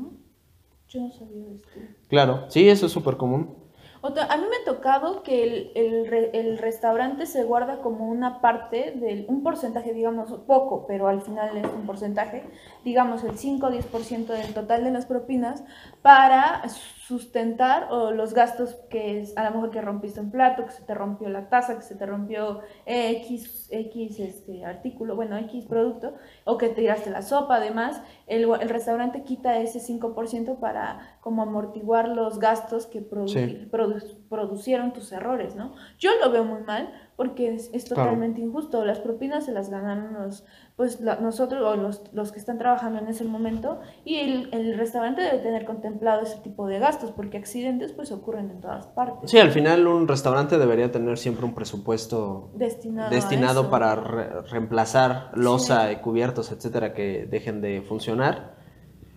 Yo 0.88 1.01
no 1.01 1.11
sabía 1.11 1.46
esto. 1.53 1.68
Claro, 2.07 2.44
sí, 2.48 2.68
eso 2.68 2.87
es 2.87 2.92
súper 2.92 3.16
común. 3.16 3.57
Otra, 4.04 4.24
a 4.24 4.36
mí 4.36 4.42
me 4.50 4.56
ha 4.56 4.64
tocado 4.74 5.22
que 5.22 5.44
el, 5.44 5.72
el 5.76 6.30
el 6.34 6.58
restaurante 6.58 7.24
se 7.24 7.44
guarda 7.44 7.78
como 7.78 8.08
una 8.08 8.40
parte 8.40 8.90
del, 8.96 9.26
un 9.28 9.44
porcentaje, 9.44 9.92
digamos, 9.94 10.32
poco, 10.46 10.86
pero 10.88 11.06
al 11.06 11.20
final 11.22 11.56
es 11.56 11.66
un 11.72 11.86
porcentaje, 11.86 12.42
digamos 12.84 13.22
el 13.22 13.38
5 13.38 13.66
o 13.68 13.70
10% 13.70 14.26
del 14.26 14.54
total 14.54 14.82
de 14.82 14.90
las 14.90 15.06
propinas 15.06 15.62
para 16.02 16.62
sustentar 16.68 17.88
o 17.92 18.10
los 18.10 18.32
gastos 18.34 18.74
que 18.88 19.20
es, 19.20 19.36
a 19.36 19.44
lo 19.44 19.50
mejor 19.52 19.70
que 19.70 19.80
rompiste 19.80 20.20
un 20.20 20.30
plato, 20.30 20.64
que 20.64 20.72
se 20.72 20.82
te 20.82 20.94
rompió 20.94 21.28
la 21.28 21.48
taza, 21.48 21.76
que 21.76 21.82
se 21.82 21.94
te 21.94 22.06
rompió 22.06 22.60
X, 22.86 23.68
X 23.70 24.18
este, 24.20 24.64
artículo, 24.64 25.14
bueno, 25.14 25.36
X 25.38 25.66
producto, 25.66 26.14
o 26.44 26.58
que 26.58 26.68
tiraste 26.70 27.10
la 27.10 27.22
sopa, 27.22 27.56
además, 27.56 28.00
el, 28.26 28.44
el 28.60 28.68
restaurante 28.68 29.22
quita 29.24 29.58
ese 29.58 29.78
5% 29.80 30.58
para 30.58 31.18
como 31.20 31.42
amortiguar 31.42 32.08
los 32.08 32.38
gastos 32.38 32.86
que 32.86 33.00
produ- 33.08 33.28
Sí. 33.28 33.68
produ- 33.70 33.91
producieron 34.28 34.92
tus 34.92 35.12
errores, 35.12 35.55
¿no? 35.57 35.74
Yo 35.98 36.11
lo 36.24 36.31
veo 36.31 36.44
muy 36.44 36.62
mal 36.62 36.92
porque 37.16 37.55
es, 37.55 37.70
es 37.72 37.85
Claro. 37.85 38.02
totalmente 38.05 38.40
injusto. 38.40 38.85
Las 38.85 38.98
propinas 38.98 39.44
se 39.44 39.52
las 39.52 39.68
ganaron 39.70 40.14
los, 40.14 40.44
pues, 40.76 41.00
la- 41.00 41.16
nosotros 41.16 41.62
o 41.62 41.76
los, 41.76 42.02
los 42.12 42.33
que 42.33 42.38
están 42.38 42.59
trabajando 42.59 42.98
en 42.98 43.09
ese 43.09 43.24
momento 43.24 43.81
y 44.05 44.16
el, 44.16 44.48
el 44.52 44.76
restaurante 44.78 45.20
debe 45.22 45.38
tener 45.38 45.64
contemplado 45.64 46.22
ese 46.22 46.38
tipo 46.38 46.66
de 46.66 46.78
gastos 46.78 47.11
porque 47.12 47.37
accidentes 47.38 47.92
pues 47.92 48.11
ocurren 48.12 48.50
en 48.50 48.61
todas 48.61 48.87
partes. 48.87 49.31
Sí, 49.31 49.38
al 49.38 49.50
final 49.50 49.87
un 49.87 50.09
restaurante 50.09 50.57
debería 50.59 50.90
tener 50.90 51.18
siempre 51.18 51.44
un 51.44 51.55
presupuesto 51.55 52.50
Destinado, 52.55 53.11
destinado 53.11 53.70
para 53.70 53.94
re- 53.96 54.42
reemplazar 54.50 55.31
losa 55.35 55.92
y 55.92 55.96
cubiertos, 55.96 56.50
etcétera, 56.52 56.94
que 56.94 57.26
dejen 57.31 57.61
de 57.61 57.83
funcionar. 57.83 58.62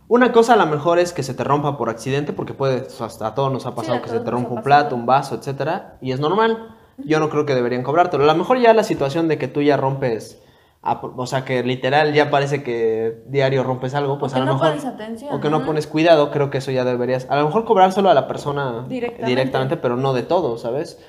Una 0.08 0.32
cosa 0.32 0.54
a 0.54 0.56
lo 0.58 0.66
mejor 0.68 1.00
es 1.00 1.14
que 1.14 1.24
se 1.24 1.34
te 1.34 1.44
rompa 1.44 1.78
por 1.78 1.90
accidente, 1.90 2.32
porque 2.32 2.54
puede, 2.54 2.86
hasta 3.00 3.28
a 3.28 3.34
todos 3.36 3.52
nos 3.52 3.66
ha 3.66 3.74
pasado 3.74 4.02
que 4.02 4.10
se 4.10 4.20
te 4.20 4.30
rompa 4.32 4.54
un 4.54 4.62
plato, 4.64 4.96
un 4.96 5.06
vaso, 5.06 5.36
etcétera, 5.36 5.98
y 6.02 6.12
es 6.12 6.20
normal. 6.20 6.76
Yo 6.98 7.20
no 7.20 7.30
creo 7.30 7.46
que 7.46 7.56
deberían 7.56 7.84
cobrártelo. 7.84 8.24
A 8.24 8.28
lo 8.28 8.36
mejor 8.36 8.60
ya 8.60 8.74
la 8.74 8.84
situación 8.84 9.28
de 9.28 9.38
que 9.40 9.48
tú 9.48 9.62
ya 9.62 9.78
rompes, 9.78 10.42
a- 10.84 11.02
o 11.04 11.26
sea, 11.26 11.44
que 11.44 11.64
literal 11.64 12.14
ya 12.14 12.30
parece 12.30 12.62
que 12.62 13.24
diario 13.28 13.64
rompes 13.64 13.96
algo, 13.96 14.20
pues 14.20 14.34
O 14.34 14.36
a 14.36 14.40
lo 14.40 14.46
no 14.46 14.54
mejor 14.54 14.70
pones 14.70 14.86
atención, 14.86 15.34
o 15.34 15.42
que 15.42 15.50
no 15.50 15.60
¿no? 15.60 15.66
pones 15.66 15.88
cuidado, 15.88 16.30
creo 16.30 16.52
que 16.52 16.60
eso 16.60 16.70
ya 16.72 16.86
deberías, 16.86 17.26
a 17.30 17.36
lo 17.38 17.46
mejor 17.46 17.66
cobrárselo 17.66 18.10
a 18.10 18.14
la 18.14 18.28
persona 18.28 18.86
Directamente. 18.88 19.26
directamente 19.26 19.78
pero 19.78 19.98
no 19.98 20.14
de 20.14 20.22
todo, 20.24 20.58
¿sabes? 20.60 21.00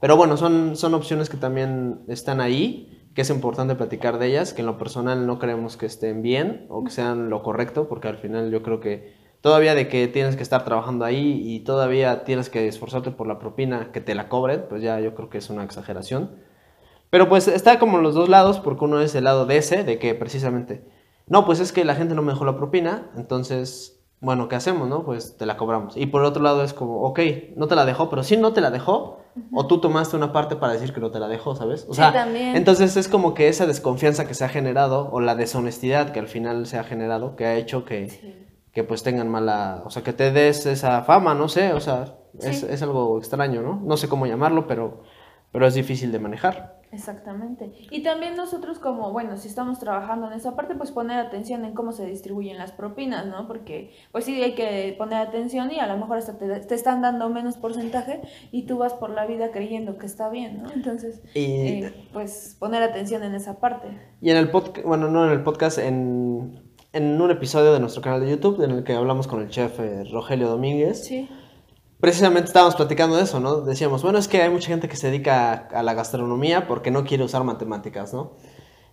Pero 0.00 0.16
bueno, 0.16 0.36
son, 0.36 0.76
son 0.76 0.94
opciones 0.94 1.28
que 1.28 1.36
también 1.36 2.02
están 2.08 2.40
ahí, 2.40 3.03
que 3.14 3.22
es 3.22 3.30
importante 3.30 3.76
platicar 3.76 4.18
de 4.18 4.26
ellas, 4.26 4.52
que 4.52 4.62
en 4.62 4.66
lo 4.66 4.76
personal 4.76 5.26
no 5.26 5.38
creemos 5.38 5.76
que 5.76 5.86
estén 5.86 6.22
bien 6.22 6.66
o 6.68 6.82
que 6.84 6.90
sean 6.90 7.30
lo 7.30 7.42
correcto, 7.42 7.88
porque 7.88 8.08
al 8.08 8.18
final 8.18 8.50
yo 8.50 8.62
creo 8.62 8.80
que 8.80 9.14
todavía 9.40 9.74
de 9.74 9.88
que 9.88 10.08
tienes 10.08 10.36
que 10.36 10.42
estar 10.42 10.64
trabajando 10.64 11.04
ahí 11.04 11.40
y 11.44 11.60
todavía 11.60 12.24
tienes 12.24 12.50
que 12.50 12.66
esforzarte 12.66 13.10
por 13.12 13.26
la 13.26 13.38
propina 13.38 13.92
que 13.92 14.00
te 14.00 14.14
la 14.14 14.28
cobren, 14.28 14.64
pues 14.68 14.82
ya 14.82 14.98
yo 15.00 15.14
creo 15.14 15.30
que 15.30 15.38
es 15.38 15.50
una 15.50 15.62
exageración. 15.62 16.32
Pero 17.10 17.28
pues 17.28 17.46
está 17.46 17.78
como 17.78 17.98
los 17.98 18.14
dos 18.14 18.28
lados, 18.28 18.58
porque 18.58 18.86
uno 18.86 19.00
es 19.00 19.14
el 19.14 19.24
lado 19.24 19.46
de 19.46 19.58
ese, 19.58 19.84
de 19.84 19.98
que 20.00 20.14
precisamente, 20.16 20.84
no, 21.28 21.46
pues 21.46 21.60
es 21.60 21.72
que 21.72 21.84
la 21.84 21.94
gente 21.94 22.14
no 22.14 22.22
me 22.22 22.32
dejó 22.32 22.44
la 22.44 22.56
propina, 22.56 23.12
entonces, 23.16 24.03
bueno, 24.20 24.48
¿qué 24.48 24.56
hacemos, 24.56 24.88
no? 24.88 25.04
Pues 25.04 25.36
te 25.36 25.44
la 25.46 25.56
cobramos. 25.56 25.96
Y 25.96 26.06
por 26.06 26.22
el 26.22 26.26
otro 26.26 26.42
lado 26.42 26.62
es 26.64 26.72
como, 26.72 27.02
ok, 27.02 27.20
no 27.56 27.66
te 27.66 27.74
la 27.74 27.84
dejó, 27.84 28.08
pero 28.08 28.22
si 28.22 28.36
no 28.36 28.52
te 28.52 28.60
la 28.60 28.70
dejó, 28.70 29.18
o 29.52 29.66
tú 29.66 29.78
tomaste 29.80 30.16
una 30.16 30.32
parte 30.32 30.56
para 30.56 30.72
decir 30.72 30.92
que 30.94 31.00
no 31.00 31.10
te 31.10 31.18
la 31.18 31.28
dejó, 31.28 31.56
¿sabes? 31.56 31.84
O 31.88 31.92
Sí, 31.92 31.96
sea, 31.96 32.12
también. 32.12 32.56
entonces 32.56 32.96
es 32.96 33.08
como 33.08 33.34
que 33.34 33.48
esa 33.48 33.66
desconfianza 33.66 34.26
que 34.26 34.34
se 34.34 34.44
ha 34.44 34.48
generado, 34.48 35.08
o 35.12 35.20
la 35.20 35.34
deshonestidad 35.34 36.10
que 36.12 36.20
al 36.20 36.28
final 36.28 36.66
se 36.66 36.78
ha 36.78 36.84
generado, 36.84 37.34
que 37.36 37.44
ha 37.44 37.56
hecho 37.56 37.84
que, 37.84 38.08
Sí. 38.08 38.46
que 38.72 38.84
pues 38.84 39.02
tengan 39.02 39.28
mala, 39.28 39.82
o 39.84 39.90
sea, 39.90 40.02
que 40.02 40.12
te 40.12 40.30
des 40.30 40.64
esa 40.66 41.02
fama, 41.02 41.34
no 41.34 41.48
sé, 41.48 41.72
o 41.72 41.80
sea, 41.80 42.16
es, 42.40 42.60
Sí. 42.60 42.66
es 42.70 42.82
algo 42.82 43.18
extraño, 43.18 43.60
¿no? 43.62 43.80
No 43.84 43.96
sé 43.96 44.08
cómo 44.08 44.26
llamarlo, 44.26 44.66
pero, 44.66 45.02
pero 45.52 45.66
es 45.66 45.74
difícil 45.74 46.12
de 46.12 46.18
manejar. 46.20 46.80
Exactamente. 46.94 47.72
Y 47.90 48.02
también 48.02 48.36
nosotros 48.36 48.78
como, 48.78 49.10
bueno, 49.12 49.36
si 49.36 49.48
estamos 49.48 49.78
trabajando 49.78 50.26
en 50.28 50.32
esa 50.34 50.56
parte, 50.56 50.74
pues 50.74 50.90
poner 50.92 51.18
atención 51.18 51.64
en 51.64 51.74
cómo 51.74 51.92
se 51.92 52.06
distribuyen 52.06 52.56
las 52.58 52.72
propinas, 52.72 53.26
¿no? 53.26 53.46
Porque 53.46 53.90
pues 54.12 54.24
sí 54.24 54.42
hay 54.42 54.54
que 54.54 54.94
poner 54.96 55.18
atención 55.26 55.70
y 55.72 55.80
a 55.80 55.86
lo 55.86 55.96
mejor 55.98 56.18
hasta 56.18 56.38
te, 56.38 56.46
te 56.60 56.74
están 56.74 57.02
dando 57.02 57.28
menos 57.28 57.56
porcentaje 57.56 58.22
y 58.52 58.62
tú 58.66 58.78
vas 58.78 58.94
por 58.94 59.10
la 59.10 59.26
vida 59.26 59.50
creyendo 59.50 59.98
que 59.98 60.06
está 60.06 60.28
bien, 60.28 60.62
¿no? 60.62 60.70
Entonces, 60.72 61.20
Y, 61.34 61.40
eh, 61.84 62.08
pues 62.12 62.56
poner 62.58 62.82
atención 62.82 63.22
en 63.24 63.34
esa 63.34 63.58
parte. 63.60 63.88
y 64.20 64.30
en 64.30 64.36
el 64.36 64.50
podcast, 64.50 64.86
bueno, 64.86 65.08
no 65.10 65.24
en 65.26 65.32
el 65.32 65.42
podcast, 65.42 65.78
en, 65.78 66.60
en 66.92 67.20
un 67.20 67.30
episodio 67.30 67.72
de 67.72 67.80
nuestro 67.80 68.02
canal 68.02 68.20
de 68.20 68.30
YouTube 68.30 68.62
en 68.62 68.70
el 68.70 68.84
que 68.84 68.94
hablamos 68.94 69.26
con 69.26 69.42
el 69.42 69.48
chef 69.48 69.80
eh, 69.80 70.04
Rogelio 70.12 70.48
Domínguez, 70.48 71.04
Sí. 71.04 71.28
Precisamente 72.04 72.48
estábamos 72.48 72.76
platicando 72.76 73.16
de 73.16 73.22
eso, 73.22 73.40
¿no? 73.40 73.62
Decíamos, 73.62 74.02
bueno, 74.02 74.18
es 74.18 74.28
que 74.28 74.42
hay 74.42 74.50
mucha 74.50 74.68
gente 74.68 74.90
que 74.90 74.96
se 74.96 75.06
dedica 75.06 75.54
a, 75.72 75.78
a 75.78 75.82
la 75.82 75.94
gastronomía 75.94 76.68
porque 76.68 76.90
no 76.90 77.02
quiere 77.02 77.24
usar 77.24 77.44
matemáticas, 77.44 78.12
¿no? 78.12 78.32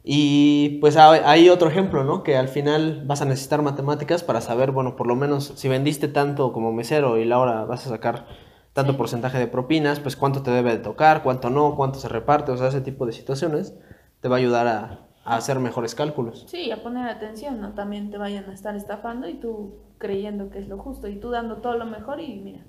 Y 0.01 0.79
pues 0.79 0.95
hay, 0.95 1.49
otro 1.49 1.67
ejemplo, 1.67 2.05
¿no? 2.05 2.23
Que 2.23 2.37
al 2.37 2.47
final 2.47 3.03
vas 3.05 3.21
a 3.21 3.25
necesitar 3.25 3.61
matemáticas 3.63 4.23
para 4.23 4.39
saber, 4.39 4.71
bueno, 4.71 4.95
por 4.95 5.07
lo 5.07 5.17
menos 5.17 5.51
si 5.57 5.67
vendiste 5.67 6.07
tanto 6.07 6.53
como 6.53 6.71
mesero 6.71 7.17
y 7.17 7.25
la 7.25 7.37
hora 7.37 7.65
vas 7.65 7.85
a 7.85 7.89
sacar 7.89 8.27
tanto 8.71 8.95
porcentaje 8.95 9.37
de 9.39 9.47
propinas, 9.47 9.99
pues 9.99 10.15
cuánto 10.15 10.41
te 10.41 10.51
debe 10.51 10.71
de 10.71 10.77
tocar, 10.77 11.21
cuánto 11.21 11.49
no, 11.49 11.75
cuánto 11.75 11.99
se 11.99 12.07
reparte, 12.07 12.53
o 12.53 12.57
sea, 12.57 12.69
ese 12.69 12.79
tipo 12.79 13.05
de 13.05 13.11
situaciones 13.11 13.75
te 14.21 14.29
va 14.29 14.37
a 14.37 14.39
ayudar 14.39 14.67
a, 14.67 14.99
a 15.25 15.35
hacer 15.35 15.59
mejores 15.59 15.95
cálculos. 15.95 16.45
Sí, 16.47 16.71
a 16.71 16.81
poner 16.81 17.09
atención, 17.09 17.59
¿no? 17.59 17.73
También 17.73 18.09
te 18.09 18.17
vayan 18.17 18.49
a 18.49 18.53
estar 18.53 18.77
estafando 18.77 19.27
y 19.27 19.33
tú 19.33 19.81
creyendo 19.97 20.49
que 20.49 20.59
es 20.59 20.69
lo 20.69 20.77
justo 20.77 21.09
y 21.09 21.17
tú 21.17 21.29
dando 21.29 21.57
todo 21.57 21.77
lo 21.77 21.85
mejor 21.85 22.21
y 22.21 22.37
mira. 22.37 22.63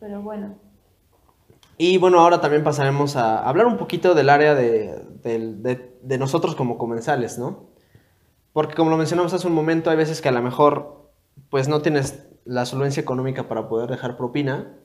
Pero 0.00 0.22
bueno. 0.22 0.56
Y 1.76 1.98
bueno, 1.98 2.20
ahora 2.20 2.40
también 2.40 2.64
pasaremos 2.64 3.16
a 3.16 3.48
hablar 3.48 3.66
un 3.66 3.76
poquito 3.76 4.14
del 4.14 4.30
área 4.30 4.54
de, 4.54 5.02
de 5.22 6.18
nosotros 6.18 6.54
como 6.54 6.78
comensales, 6.78 7.38
¿no? 7.38 7.68
Porque 8.52 8.74
como 8.74 8.90
lo 8.90 8.96
mencionamos 8.96 9.32
hace 9.32 9.46
un 9.46 9.54
momento, 9.54 9.90
hay 9.90 9.96
veces 9.96 10.20
que 10.20 10.28
a 10.28 10.32
lo 10.32 10.42
mejor 10.42 11.12
pues 11.50 11.68
no 11.68 11.80
tienes 11.80 12.28
la 12.44 12.66
solvencia 12.66 13.00
económica 13.00 13.48
para 13.48 13.68
poder 13.68 13.90
dejar 13.90 14.16
propina, 14.16 14.78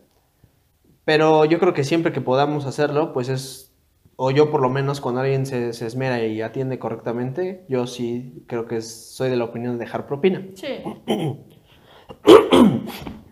pero 1.06 1.46
yo 1.46 1.60
creo 1.60 1.74
que 1.74 1.84
siempre 1.84 2.12
que 2.12 2.22
podamos 2.22 2.66
hacerlo, 2.66 3.14
pues 3.14 3.30
es, 3.30 3.76
o 4.16 4.32
yo 4.32 4.52
por 4.52 4.62
lo 4.62 4.70
menos 4.70 5.02
cuando 5.02 5.22
alguien 5.22 5.46
se, 5.46 5.70
esmera 5.70 6.24
y 6.26 6.42
atiende 6.42 6.80
correctamente, 6.80 7.66
yo 7.68 7.88
sí 7.88 8.44
creo 8.48 8.68
que 8.68 8.82
soy 8.82 9.30
de 9.30 9.36
la 9.36 9.46
opinión 9.46 9.78
de 9.78 9.86
dejar 9.86 10.08
propina. 10.08 10.46
Sí. 10.56 10.68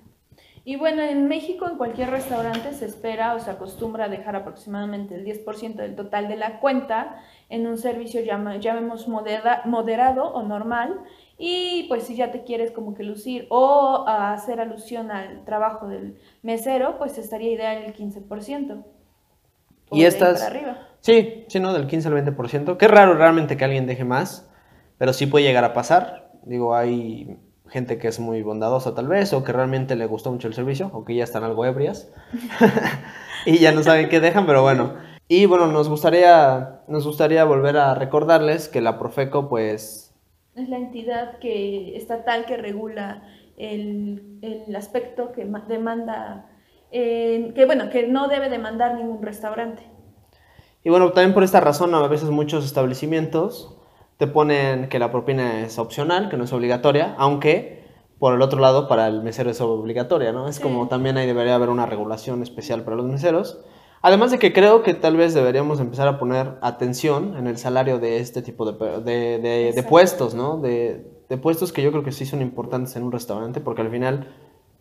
Y 0.63 0.75
bueno, 0.75 1.01
en 1.01 1.27
México 1.27 1.67
en 1.67 1.77
cualquier 1.77 2.11
restaurante 2.11 2.73
se 2.73 2.85
espera 2.85 3.33
o 3.33 3.39
se 3.39 3.49
acostumbra 3.49 4.05
a 4.05 4.09
dejar 4.09 4.35
aproximadamente 4.35 5.15
el 5.15 5.25
10% 5.25 5.75
del 5.75 5.95
total 5.95 6.27
de 6.27 6.35
la 6.35 6.59
cuenta 6.59 7.17
en 7.49 7.65
un 7.65 7.79
servicio 7.79 8.21
llamemos 8.21 9.07
moderado 9.07 10.33
o 10.33 10.43
normal 10.43 11.01
y 11.39 11.85
pues 11.87 12.03
si 12.03 12.15
ya 12.15 12.31
te 12.31 12.43
quieres 12.43 12.71
como 12.71 12.93
que 12.93 13.03
lucir 13.03 13.47
o 13.49 14.05
hacer 14.07 14.59
alusión 14.59 15.09
al 15.09 15.43
trabajo 15.45 15.87
del 15.87 16.19
mesero, 16.43 16.99
pues 16.99 17.17
estaría 17.17 17.51
ideal 17.51 17.83
el 17.83 17.95
15%. 17.95 18.83
Y 19.93 20.05
estas... 20.05 20.43
arriba. 20.43 20.87
Sí, 20.99 21.45
sí, 21.47 21.59
¿no? 21.59 21.73
Del 21.73 21.87
15 21.87 22.07
al 22.07 22.13
20%. 22.13 22.77
Qué 22.77 22.87
raro 22.87 23.15
realmente 23.15 23.57
que 23.57 23.65
alguien 23.65 23.87
deje 23.87 24.05
más, 24.05 24.47
pero 24.99 25.11
sí 25.11 25.25
puede 25.25 25.45
llegar 25.45 25.63
a 25.63 25.73
pasar. 25.73 26.31
Digo, 26.43 26.75
hay 26.75 27.39
gente 27.71 27.97
que 27.97 28.07
es 28.07 28.19
muy 28.19 28.43
bondadosa 28.43 28.93
tal 28.93 29.07
vez, 29.07 29.33
o 29.33 29.43
que 29.43 29.53
realmente 29.53 29.95
le 29.95 30.05
gustó 30.05 30.31
mucho 30.31 30.47
el 30.47 30.53
servicio, 30.53 30.91
o 30.93 31.05
que 31.05 31.15
ya 31.15 31.23
están 31.23 31.43
algo 31.43 31.65
ebrias, 31.65 32.11
y 33.45 33.57
ya 33.57 33.71
no 33.71 33.81
saben 33.81 34.09
qué 34.09 34.19
dejan, 34.19 34.45
pero 34.45 34.61
bueno. 34.61 34.93
Y 35.27 35.45
bueno, 35.45 35.67
nos 35.67 35.87
gustaría, 35.87 36.81
nos 36.87 37.05
gustaría 37.05 37.45
volver 37.45 37.77
a 37.77 37.95
recordarles 37.95 38.67
que 38.67 38.81
la 38.81 38.99
Profeco, 38.99 39.47
pues, 39.47 40.11
es 40.55 40.69
la 40.69 40.77
entidad 40.77 41.39
que, 41.39 41.95
estatal 41.95 42.45
que 42.45 42.57
regula 42.57 43.23
el, 43.57 44.39
el 44.41 44.75
aspecto 44.75 45.31
que 45.31 45.45
demanda, 45.67 46.49
eh, 46.91 47.53
que 47.55 47.65
bueno, 47.65 47.89
que 47.89 48.07
no 48.07 48.27
debe 48.27 48.49
demandar 48.49 48.95
ningún 48.95 49.21
restaurante. 49.21 49.83
Y 50.83 50.89
bueno, 50.89 51.11
también 51.11 51.33
por 51.33 51.43
esta 51.43 51.61
razón 51.61 51.93
a 51.95 52.07
veces 52.07 52.29
muchos 52.29 52.65
establecimientos 52.65 53.80
te 54.21 54.27
ponen 54.27 54.87
que 54.87 54.99
la 54.99 55.11
propina 55.11 55.63
es 55.63 55.79
opcional, 55.79 56.29
que 56.29 56.37
no 56.37 56.43
es 56.43 56.53
obligatoria, 56.53 57.15
aunque 57.17 57.83
por 58.19 58.35
el 58.35 58.43
otro 58.43 58.59
lado 58.59 58.87
para 58.87 59.07
el 59.07 59.23
mesero 59.23 59.49
es 59.49 59.59
obligatoria, 59.61 60.31
¿no? 60.31 60.47
Es 60.47 60.59
como 60.59 60.87
también 60.87 61.17
ahí 61.17 61.25
debería 61.25 61.55
haber 61.55 61.69
una 61.69 61.87
regulación 61.87 62.43
especial 62.43 62.83
para 62.83 62.97
los 62.97 63.07
meseros. 63.07 63.61
Además 64.03 64.29
de 64.29 64.37
que 64.37 64.53
creo 64.53 64.83
que 64.83 64.93
tal 64.93 65.17
vez 65.17 65.33
deberíamos 65.33 65.79
empezar 65.79 66.07
a 66.07 66.19
poner 66.19 66.59
atención 66.61 67.35
en 67.35 67.47
el 67.47 67.57
salario 67.57 67.97
de 67.97 68.19
este 68.19 68.43
tipo 68.43 68.71
de, 68.71 69.39
de, 69.39 69.83
puestos, 69.89 70.35
¿no? 70.35 70.57
De, 70.57 71.03
puestos 71.41 71.73
que 71.73 71.81
yo 71.81 71.89
creo 71.89 72.03
que 72.03 72.11
sí 72.11 72.27
son 72.27 72.43
importantes 72.43 72.95
en 72.95 73.01
un 73.01 73.11
restaurante, 73.11 73.59
porque 73.59 73.81
al 73.81 73.89
final, 73.89 74.35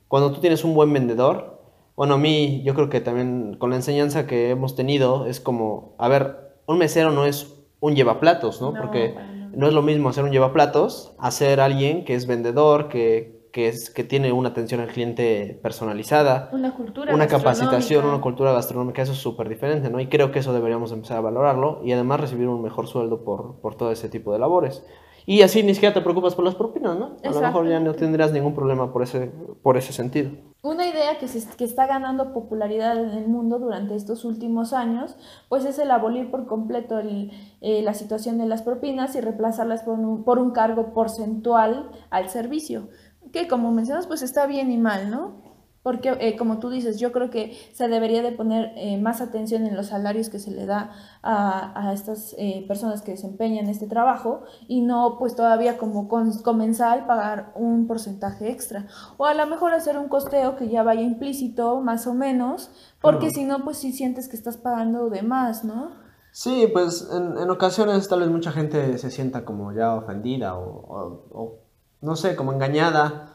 cuando 0.07 0.33
tú 0.33 0.43
tienes 0.43 0.65
un 0.65 0.75
buen 0.75 0.93
vendedor, 0.93 1.63
bueno, 1.97 2.17
a 2.17 2.19
mí 2.19 2.61
yo 2.63 2.75
creo 2.75 2.91
que 2.91 3.01
también 3.01 3.57
con 3.59 3.71
la 3.71 3.77
enseñanza 3.77 4.27
que 4.27 4.51
hemos 4.51 4.77
tenido 4.77 5.25
es 5.25 5.41
como, 5.41 5.95
a 5.97 6.09
ver, 6.09 6.59
un 6.67 6.77
mesero 6.77 7.11
no 7.11 7.25
es 7.25 7.57
un 7.81 7.97
llevaplatos, 7.97 8.61
¿no? 8.61 8.75
porque 8.75 9.15
no 9.53 9.67
es 9.67 9.75
lo 9.75 9.83
mismo 9.83 10.09
hacer 10.09 10.25
un 10.25 10.31
llevaplatos 10.31 11.15
a 11.19 11.31
ser 11.31 11.61
alguien 11.61 12.05
que 12.05 12.15
es 12.15 12.27
vendedor, 12.27 12.89
que, 12.89 13.49
que, 13.53 13.69
es, 13.69 13.91
que 13.91 14.05
tiene 14.05 14.33
una 14.33 14.51
atención 14.51 14.81
al 14.81 14.89
cliente 14.89 15.59
personalizada, 15.63 16.51
una 16.53 16.75
cultura 16.75 17.15
una 17.15 17.27
capacitación, 17.27 18.05
una 18.05 18.21
cultura 18.21 18.53
gastronómica, 18.53 19.03
eso 19.03 19.13
es 19.13 19.19
súper 19.19 19.49
diferente, 19.49 19.91
¿no? 19.91 20.01
Y 20.01 20.09
creo 20.09 20.31
que 20.33 20.39
eso 20.39 20.53
deberíamos 20.53 20.93
empezar 20.93 21.19
a 21.19 21.21
valorarlo 21.21 21.81
y 21.85 21.93
además 21.93 22.21
recibir 22.21 22.49
un 22.49 22.63
mejor 22.63 22.87
sueldo 22.87 23.25
por, 23.25 23.61
por 23.61 23.75
todo 23.75 23.93
ese 23.93 24.09
tipo 24.09 24.33
de 24.33 24.39
labores. 24.39 24.85
Y 25.31 25.43
así 25.43 25.63
ni 25.63 25.75
siquiera 25.75 25.95
te 25.95 26.01
preocupas 26.01 26.35
por 26.35 26.45
las 26.45 26.57
propinas, 26.57 26.99
¿no? 26.99 27.17
A 27.23 27.31
lo 27.31 27.41
mejor 27.41 27.69
ya 27.69 27.79
no 27.79 27.95
tendrás 27.95 28.33
ningún 28.33 28.53
problema 28.53 28.93
por 28.93 29.05
ese, 29.05 29.31
por 29.63 29.77
ese 29.77 29.93
sentido. 29.93 30.33
Una 30.61 30.89
idea 30.89 31.21
que, 31.21 31.29
se, 31.29 31.49
que 31.57 31.63
está 31.63 31.87
ganando 31.87 32.33
popularidad 32.33 32.99
en 32.99 33.11
el 33.11 33.29
mundo 33.29 33.61
durante 33.61 33.95
estos 33.95 34.25
últimos 34.25 34.73
años, 34.73 35.17
pues 35.49 35.65
es 35.65 35.79
el 35.79 35.93
abolir 35.93 36.33
por 36.33 36.49
completo 36.49 36.99
el, 36.99 37.31
eh, 37.61 37.81
la 37.83 37.95
situación 37.95 38.39
de 38.39 38.47
las 38.47 38.63
propinas 38.63 39.15
y 39.15 39.21
reemplazarlas 39.21 39.85
por 39.85 40.01
un, 40.01 40.25
por 40.25 40.41
un 40.41 40.51
cargo 40.51 40.93
porcentual 40.93 41.93
al 42.11 42.29
servicio 42.29 42.89
que 43.33 43.49
como 43.49 43.71
mencionas, 43.71 44.07
pues 44.07 44.23
está 44.23 44.47
bien 44.47 44.71
y 44.71 44.79
mal, 44.79 45.11
¿no? 45.11 45.50
Porque, 45.83 46.15
eh, 46.21 46.37
como 46.37 46.59
tú 46.59 46.69
dices, 46.69 46.99
yo 46.99 47.11
creo 47.11 47.31
que 47.31 47.57
se 47.73 47.89
debería 47.89 48.23
de 48.23 48.33
poner 48.33 48.73
eh, 48.77 49.01
más 49.01 49.23
atención 49.23 49.67
en 49.67 49.77
los 49.77 49.87
salarios 49.87 50.29
que 50.29 50.39
se 50.39 50.51
le 50.51 50.67
da 50.67 50.91
a, 51.23 51.89
a 51.89 51.93
estas 51.95 52.35
eh, 52.37 52.65
personas 52.69 53.01
que 53.01 53.13
desempeñan 53.13 53.67
este 53.69 53.87
trabajo 53.87 54.43
y 54.69 54.83
no, 54.83 55.17
pues 55.19 55.35
todavía 55.35 55.79
como 55.79 56.07
comenzar 56.09 57.07
pagar 57.07 57.53
un 57.55 57.87
porcentaje 57.87 58.51
extra. 58.51 58.87
O 59.17 59.25
a 59.25 59.35
lo 59.35 59.47
mejor 59.47 59.73
hacer 59.73 59.97
un 59.97 60.09
costeo 60.09 60.57
que 60.57 60.69
ya 60.69 60.83
vaya 60.83 61.01
implícito, 61.01 61.81
más 61.81 62.07
o 62.07 62.13
menos, 62.13 62.71
porque 63.01 63.31
si 63.31 63.45
no, 63.45 63.65
pues 63.65 63.79
sí 63.79 63.93
sientes 63.93 64.29
que 64.29 64.37
estás 64.37 64.59
pagando 64.59 65.09
de 65.09 65.23
más, 65.23 65.65
¿no? 65.65 65.93
Sí, 66.33 66.69
pues 66.73 67.09
en, 67.13 67.39
en 67.39 67.51
ocasiones 67.51 68.09
tal 68.09 68.21
vez 68.21 68.29
mucha 68.29 68.53
gente 68.53 68.99
se 68.99 69.11
sienta 69.11 69.45
como 69.45 69.73
ya 69.73 69.95
ofendida 69.95 70.57
o, 70.57 71.25
o 71.33 71.59
no 72.03 72.17
sé, 72.17 72.37
como 72.37 72.53
engañada. 72.53 73.30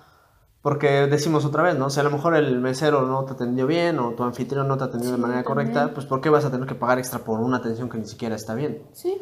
Porque 0.65 1.05
decimos 1.05 1.45
otra 1.45 1.61
vez, 1.61 1.77
¿no? 1.77 1.91
Si 1.91 1.99
a 1.99 2.03
lo 2.03 2.09
mejor 2.09 2.35
el 2.35 2.59
mesero 2.59 3.03
no 3.03 3.23
te 3.23 3.33
atendió 3.33 3.67
bien 3.67 3.99
o 3.99 4.15
tu 4.15 4.23
anfitrión 4.23 4.67
no 4.67 4.79
te 4.79 4.85
atendió 4.85 5.11
de 5.11 5.17
manera 5.17 5.43
correcta, 5.43 5.93
pues 5.93 6.07
¿por 6.07 6.21
qué 6.21 6.31
vas 6.31 6.43
a 6.43 6.49
tener 6.49 6.67
que 6.67 6.73
pagar 6.73 6.97
extra 6.97 7.19
por 7.19 7.39
una 7.39 7.57
atención 7.57 7.87
que 7.87 7.99
ni 7.99 8.07
siquiera 8.07 8.35
está 8.35 8.55
bien? 8.55 8.81
Sí. 8.91 9.21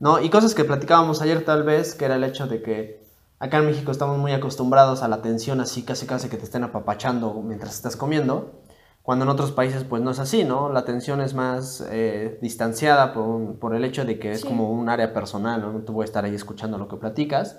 ¿No? 0.00 0.20
Y 0.20 0.28
cosas 0.28 0.54
que 0.54 0.64
platicábamos 0.64 1.22
ayer 1.22 1.46
tal 1.46 1.62
vez, 1.62 1.94
que 1.94 2.04
era 2.04 2.16
el 2.16 2.24
hecho 2.24 2.46
de 2.46 2.60
que 2.60 3.06
acá 3.38 3.56
en 3.56 3.64
México 3.64 3.90
estamos 3.90 4.18
muy 4.18 4.32
acostumbrados 4.32 5.02
a 5.02 5.08
la 5.08 5.16
atención 5.16 5.62
así, 5.62 5.82
casi 5.82 6.04
casi 6.04 6.28
que 6.28 6.36
te 6.36 6.44
estén 6.44 6.62
apapachando 6.62 7.32
mientras 7.42 7.74
estás 7.74 7.96
comiendo, 7.96 8.60
cuando 9.02 9.24
en 9.24 9.30
otros 9.30 9.50
países 9.50 9.84
pues 9.84 10.02
no 10.02 10.10
es 10.10 10.18
así, 10.18 10.44
¿no? 10.44 10.68
La 10.68 10.80
atención 10.80 11.22
es 11.22 11.32
más 11.32 11.82
eh, 11.88 12.38
distanciada 12.42 13.14
por, 13.14 13.58
por, 13.58 13.74
el 13.74 13.86
hecho 13.86 14.04
de 14.04 14.18
que 14.18 14.32
es 14.32 14.44
como 14.44 14.70
un 14.70 14.90
área 14.90 15.14
personal, 15.14 15.62
¿no? 15.62 15.72
No 15.72 15.80
te 15.84 15.90
voy 15.90 16.02
a 16.02 16.04
estar 16.04 16.26
ahí 16.26 16.34
escuchando 16.34 16.76
lo 16.76 16.86
que 16.86 16.98
platicas 16.98 17.56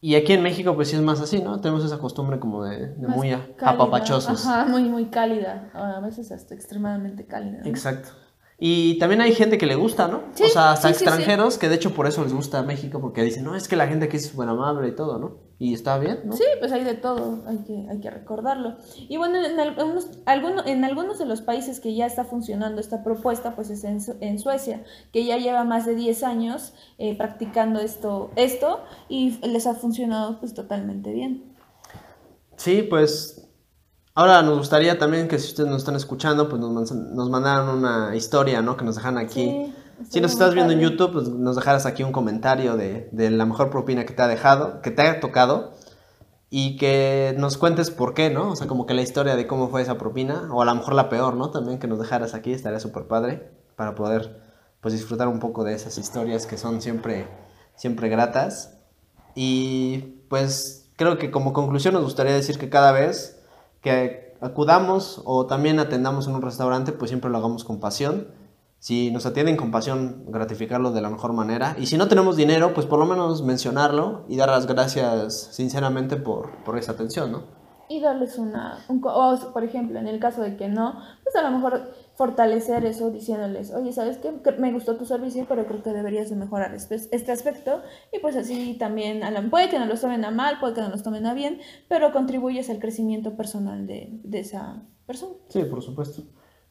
y 0.00 0.14
aquí 0.14 0.32
en 0.32 0.42
México, 0.42 0.74
pues 0.74 0.88
sí 0.88 0.96
es 0.96 1.02
más 1.02 1.20
así, 1.20 1.42
¿no? 1.42 1.60
Tenemos 1.60 1.84
esa 1.84 1.98
costumbre 1.98 2.38
como 2.38 2.64
de, 2.64 2.94
muy 2.96 3.32
apapachosos. 3.32 4.46
Ajá, 4.46 4.64
muy, 4.64 4.84
muy 4.84 5.06
cálida. 5.06 5.70
A 5.72 6.00
veces 6.00 6.30
hasta 6.30 6.54
extremadamente 6.54 7.26
cálida. 7.26 7.62
Exacto. 7.64 8.10
Y 8.60 8.98
también 8.98 9.20
hay 9.20 9.32
gente 9.34 9.56
que 9.56 9.66
le 9.66 9.76
gusta, 9.76 10.08
¿no? 10.08 10.24
o 10.32 10.48
sea, 10.48 10.72
hasta 10.72 10.90
extranjeros 10.90 11.58
que 11.58 11.68
de 11.68 11.76
hecho 11.76 11.94
por 11.94 12.08
eso 12.08 12.24
les 12.24 12.32
gusta 12.32 12.60
México, 12.64 13.00
porque 13.00 13.22
dicen, 13.22 13.44
no, 13.44 13.54
es 13.54 13.68
que 13.68 13.76
la 13.76 13.86
gente 13.86 14.06
aquí 14.06 14.16
es 14.16 14.26
súper 14.26 14.48
amable 14.48 14.88
y 14.88 14.96
todo, 14.96 15.18
¿no? 15.18 15.36
Y 15.60 15.74
está 15.74 15.96
bien, 15.98 16.22
¿no? 16.24 16.32
Sí, 16.32 16.42
pues 16.58 16.72
hay 16.72 16.82
de 16.82 16.94
todo, 16.94 17.44
hay 17.46 17.58
que, 17.58 17.86
hay 17.88 18.00
que 18.00 18.10
recordarlo. 18.10 18.76
Y 19.08 19.16
bueno, 19.16 19.38
en 19.44 19.60
algunos, 19.60 20.66
en 20.66 20.84
algunos 20.84 21.20
de 21.20 21.26
los 21.26 21.40
países 21.40 21.78
que 21.78 21.94
ya 21.94 22.06
está 22.06 22.24
funcionando 22.24 22.80
esta 22.80 23.04
propuesta, 23.04 23.54
pues 23.54 23.70
es 23.70 23.84
en, 23.84 24.38
Suecia, 24.40 24.82
que 25.12 25.24
ya 25.24 25.36
lleva 25.38 25.62
más 25.62 25.86
de 25.86 25.94
10 25.94 26.24
años 26.24 26.74
eh, 26.98 27.16
practicando 27.16 27.78
esto, 27.78 28.32
esto 28.34 28.80
y 29.08 29.38
les 29.46 29.68
ha 29.68 29.74
funcionado 29.74 30.40
pues 30.40 30.52
totalmente 30.52 31.12
bien. 31.12 31.54
Sí, 32.56 32.82
pues 32.82 33.47
Ahora 34.18 34.42
nos 34.42 34.58
gustaría 34.58 34.98
también 34.98 35.28
que 35.28 35.38
si 35.38 35.46
ustedes 35.46 35.70
nos 35.70 35.78
están 35.78 35.94
escuchando, 35.94 36.48
pues 36.48 36.60
nos, 36.60 36.90
nos 36.90 37.30
mandaran 37.30 37.68
una 37.68 38.16
historia, 38.16 38.60
¿no? 38.62 38.76
Que 38.76 38.84
nos 38.84 38.96
dejan 38.96 39.16
aquí. 39.16 39.72
si 40.10 40.20
nos 40.20 40.32
estás 40.32 40.54
viendo 40.54 40.72
en 40.72 40.80
YouTube, 40.80 41.12
pues 41.12 41.28
nos 41.28 41.54
dejaras 41.54 41.86
aquí 41.86 42.02
un 42.02 42.10
comentario 42.10 42.76
de, 42.76 43.08
de, 43.12 43.30
la 43.30 43.46
mejor 43.46 43.70
propina 43.70 44.04
que 44.06 44.14
te 44.14 44.20
ha 44.20 44.26
dejado, 44.26 44.82
que 44.82 44.90
te 44.90 45.02
ha 45.02 45.20
tocado. 45.20 45.74
Y 46.50 46.78
que 46.78 47.36
nos 47.38 47.58
cuentes 47.58 47.92
por 47.92 48.12
qué, 48.12 48.28
¿no? 48.28 48.50
O 48.50 48.56
sea, 48.56 48.66
como 48.66 48.86
que 48.86 48.94
la 48.94 49.02
historia 49.02 49.36
de 49.36 49.46
cómo 49.46 49.68
fue 49.68 49.82
esa 49.82 49.98
propina. 49.98 50.48
O 50.50 50.62
a 50.62 50.64
lo 50.64 50.74
mejor 50.74 50.94
la 50.94 51.08
peor, 51.08 51.34
¿no? 51.34 51.52
También 51.52 51.78
que 51.78 51.86
nos 51.86 52.00
dejaras 52.00 52.34
aquí, 52.34 52.52
estaría 52.52 52.80
súper 52.80 53.06
padre. 53.06 53.52
Para 53.76 53.94
poder, 53.94 54.42
pues, 54.80 54.94
disfrutar 54.94 55.28
un 55.28 55.38
poco 55.38 55.62
de 55.62 55.74
esas 55.74 55.96
historias 55.96 56.44
que 56.44 56.58
son 56.58 56.82
siempre, 56.82 57.28
siempre 57.76 58.08
gratas. 58.08 58.78
Y, 59.36 60.24
pues, 60.28 60.90
creo 60.96 61.18
que 61.18 61.30
como 61.30 61.52
conclusión 61.52 61.94
nos 61.94 62.02
gustaría 62.02 62.32
decir 62.32 62.58
que 62.58 62.68
cada 62.68 62.90
vez 62.90 63.37
que 63.80 64.36
acudamos 64.40 65.22
o 65.24 65.46
también 65.46 65.78
atendamos 65.80 66.26
en 66.28 66.34
un 66.34 66.42
restaurante, 66.42 66.92
pues 66.92 67.10
siempre 67.10 67.30
lo 67.30 67.38
hagamos 67.38 67.64
con 67.64 67.80
pasión. 67.80 68.28
Si 68.78 69.10
nos 69.10 69.26
atienden 69.26 69.56
con 69.56 69.72
pasión, 69.72 70.24
gratificarlo 70.28 70.92
de 70.92 71.00
la 71.00 71.10
mejor 71.10 71.32
manera. 71.32 71.74
Y 71.78 71.86
si 71.86 71.96
no 71.96 72.06
tenemos 72.06 72.36
dinero, 72.36 72.74
pues 72.74 72.86
por 72.86 72.98
lo 73.00 73.06
menos 73.06 73.42
mencionarlo 73.42 74.24
y 74.28 74.36
dar 74.36 74.48
las 74.50 74.66
gracias 74.66 75.48
sinceramente 75.52 76.16
por, 76.16 76.62
por 76.64 76.78
esa 76.78 76.92
atención, 76.92 77.32
¿no? 77.32 77.58
y 77.88 78.00
darles 78.00 78.38
una, 78.38 78.84
un, 78.88 79.00
o 79.02 79.52
por 79.52 79.64
ejemplo, 79.64 79.98
en 79.98 80.06
el 80.06 80.20
caso 80.20 80.42
de 80.42 80.56
que 80.56 80.68
no, 80.68 81.00
pues 81.22 81.34
a 81.36 81.42
lo 81.42 81.50
mejor 81.50 81.90
fortalecer 82.18 82.84
eso 82.84 83.12
diciéndoles, 83.12 83.72
oye, 83.72 83.92
¿sabes 83.92 84.18
qué? 84.18 84.32
Me 84.58 84.72
gustó 84.72 84.96
tu 84.96 85.06
servicio, 85.06 85.46
pero 85.48 85.66
creo 85.66 85.84
que 85.84 85.90
deberías 85.90 86.28
de 86.28 86.34
mejorar 86.34 86.74
este, 86.74 86.96
este 87.12 87.30
aspecto 87.30 87.80
y 88.12 88.18
pues 88.18 88.34
así 88.34 88.76
también, 88.76 89.22
puede 89.50 89.68
que 89.68 89.78
no 89.78 89.86
los 89.86 90.00
tomen 90.00 90.24
a 90.24 90.32
mal, 90.32 90.58
puede 90.58 90.74
que 90.74 90.80
no 90.80 90.88
los 90.88 91.04
tomen 91.04 91.26
a 91.26 91.34
bien, 91.34 91.60
pero 91.88 92.10
contribuyes 92.10 92.70
al 92.70 92.80
crecimiento 92.80 93.36
personal 93.36 93.86
de, 93.86 94.08
de 94.24 94.40
esa 94.40 94.82
persona. 95.06 95.34
Sí, 95.48 95.62
por 95.62 95.80
supuesto. 95.80 96.24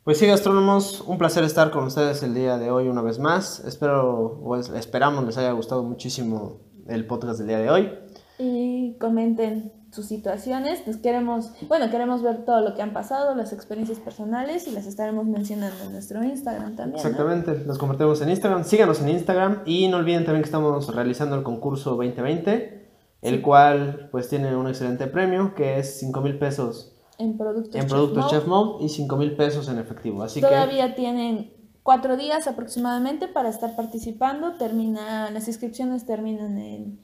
Pues 0.03 0.17
sí, 0.17 0.27
gastrónomos, 0.27 0.99
un 1.07 1.17
placer 1.17 1.45
estar 1.45 1.71
con 1.71 1.85
ustedes 1.85 2.21
el 2.23 2.33
día 2.33 2.57
de 2.57 2.69
hoy 2.69 2.89
una 2.89 3.01
vez 3.01 3.17
más. 3.17 3.61
Espero, 3.61 4.41
o 4.43 4.55
esperamos 4.57 5.23
les 5.23 5.37
haya 5.37 5.53
gustado 5.53 5.81
muchísimo 5.83 6.59
el 6.89 7.07
podcast 7.07 7.39
del 7.39 7.47
día 7.47 7.59
de 7.59 7.69
hoy. 7.69 7.89
Y 8.37 8.66
comenten 8.97 9.71
sus 9.91 10.05
situaciones. 10.05 10.85
Nos 10.85 10.97
queremos, 10.97 11.51
bueno, 11.67 11.89
queremos 11.89 12.21
ver 12.21 12.45
todo 12.45 12.61
lo 12.61 12.75
que 12.75 12.81
han 12.81 12.93
pasado, 12.93 13.35
las 13.35 13.53
experiencias 13.53 13.99
personales 13.99 14.67
y 14.67 14.71
las 14.71 14.85
estaremos 14.85 15.25
mencionando 15.25 15.83
en 15.85 15.93
nuestro 15.93 16.23
Instagram 16.23 16.75
también. 16.75 16.97
Exactamente, 16.97 17.63
los 17.65 17.77
compartimos 17.77 18.21
en 18.21 18.29
Instagram. 18.29 18.63
Síganos 18.63 19.01
en 19.01 19.09
Instagram 19.09 19.61
y 19.65 19.87
no 19.87 19.97
olviden 19.97 20.25
también 20.25 20.43
que 20.43 20.47
estamos 20.47 20.93
realizando 20.93 21.35
el 21.35 21.43
concurso 21.43 21.91
2020, 21.91 22.89
el 23.21 23.41
cual 23.41 24.09
pues 24.11 24.29
tiene 24.29 24.55
un 24.55 24.67
excelente 24.67 25.07
premio 25.07 25.55
que 25.55 25.79
es 25.79 25.99
5 25.99 26.21
mil 26.21 26.37
pesos 26.37 26.95
en 27.17 27.37
productos, 27.37 27.75
en 27.75 27.87
productos 27.87 28.29
Chef, 28.29 28.45
Mode 28.45 28.83
y 28.83 28.89
5 28.89 29.17
mil 29.17 29.35
pesos 29.35 29.67
en 29.69 29.79
efectivo. 29.79 30.21
Así 30.23 30.41
Todavía 30.41 30.95
tienen 30.95 31.51
cuatro 31.87 32.17
días 32.17 32.47
aproximadamente 32.47 33.29
para 33.29 33.49
estar 33.49 33.75
participando. 33.75 34.57
Termina, 34.57 35.31
las 35.31 35.47
inscripciones 35.47 36.05
terminan 36.05 36.57
en, 36.57 36.99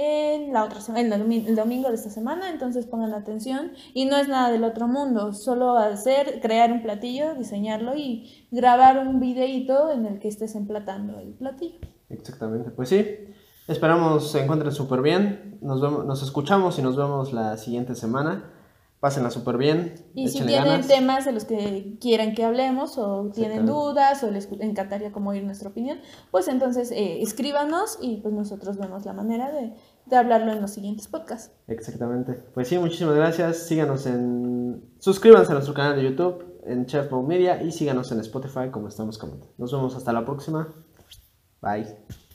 en 0.00 0.52
la 0.52 0.62
otra 0.62 0.80
semana, 0.80 1.16
el, 1.16 1.56
domingo 1.56 1.88
de 1.88 1.96
esta 1.96 2.08
semana, 2.08 2.50
entonces 2.50 2.86
pongan 2.86 3.12
atención. 3.14 3.72
Y 3.94 4.04
no 4.04 4.16
es 4.16 4.28
nada 4.28 4.50
del 4.50 4.62
otro 4.62 4.86
mundo, 4.86 5.32
solo 5.32 5.76
hacer, 5.76 6.38
crear 6.40 6.70
un 6.70 6.82
platillo, 6.82 7.34
diseñarlo 7.34 7.96
y 7.96 8.46
grabar 8.52 8.98
un 8.98 9.18
videíto 9.18 9.90
en 9.90 10.06
el 10.06 10.20
que 10.20 10.28
estés 10.28 10.54
emplatando 10.54 11.18
el 11.18 11.34
platillo. 11.34 11.80
Exactamente, 12.10 12.70
pues 12.70 12.90
sí. 12.90 13.04
Esperamos 13.66 14.30
se 14.30 14.44
encuentren 14.44 14.70
súper 14.70 15.02
bien. 15.02 15.58
Nos, 15.62 15.80
nos 15.80 16.22
escuchamos 16.22 16.78
y 16.78 16.82
nos 16.82 16.96
vemos 16.96 17.32
la 17.32 17.56
siguiente 17.56 17.96
semana 17.96 18.52
pásenla 19.00 19.30
súper 19.30 19.56
bien. 19.56 19.94
Y 20.14 20.28
si 20.28 20.44
tienen 20.44 20.86
temas 20.86 21.24
de 21.24 21.32
los 21.32 21.44
que 21.44 21.96
quieran 22.00 22.34
que 22.34 22.44
hablemos 22.44 22.98
o 22.98 23.30
tienen 23.32 23.66
dudas 23.66 24.22
o 24.24 24.30
les 24.30 24.48
encantaría 24.60 25.12
como 25.12 25.30
oír 25.30 25.44
nuestra 25.44 25.68
opinión, 25.68 26.00
pues 26.30 26.48
entonces 26.48 26.90
eh, 26.90 27.22
escríbanos 27.22 27.98
y 28.00 28.18
pues 28.18 28.34
nosotros 28.34 28.78
vemos 28.78 29.04
la 29.04 29.12
manera 29.12 29.52
de, 29.52 29.74
de, 30.06 30.16
hablarlo 30.16 30.52
en 30.52 30.60
los 30.60 30.72
siguientes 30.72 31.06
podcasts. 31.06 31.52
Exactamente. 31.68 32.34
Pues 32.54 32.68
sí, 32.68 32.78
muchísimas 32.78 33.14
gracias. 33.14 33.58
Síganos 33.58 34.06
en... 34.06 34.82
Suscríbanse 34.98 35.52
a 35.52 35.54
nuestro 35.54 35.74
canal 35.74 35.96
de 35.96 36.02
YouTube 36.02 36.44
en 36.64 36.86
Chef 36.86 37.10
Media 37.12 37.62
y 37.62 37.72
síganos 37.72 38.10
en 38.12 38.20
Spotify 38.20 38.70
como 38.70 38.88
estamos 38.88 39.18
comentando. 39.18 39.52
Nos 39.58 39.72
vemos 39.72 39.94
hasta 39.96 40.12
la 40.12 40.24
próxima. 40.24 40.74
Bye. 41.60 42.27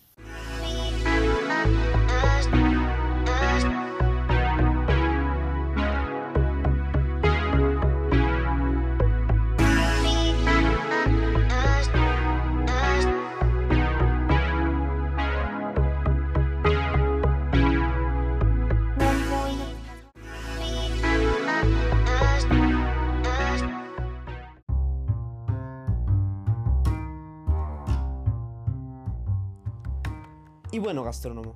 Bueno, 30.94 31.06
gastrónomo, 31.06 31.56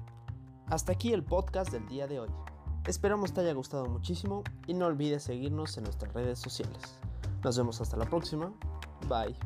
hasta 0.65 0.93
aquí 0.93 1.13
el 1.13 1.23
podcast 1.23 1.71
del 1.71 1.87
día 1.87 2.07
de 2.07 2.19
hoy. 2.19 2.29
Esperamos 2.87 3.33
te 3.33 3.41
haya 3.41 3.53
gustado 3.53 3.85
muchísimo 3.85 4.43
y 4.65 4.73
no 4.73 4.87
olvides 4.87 5.21
seguirnos 5.21 5.77
en 5.77 5.83
nuestras 5.83 6.11
redes 6.11 6.39
sociales. 6.39 6.97
Nos 7.43 7.55
vemos 7.55 7.79
hasta 7.79 7.97
la 7.97 8.05
próxima. 8.05 8.51
Bye. 9.07 9.37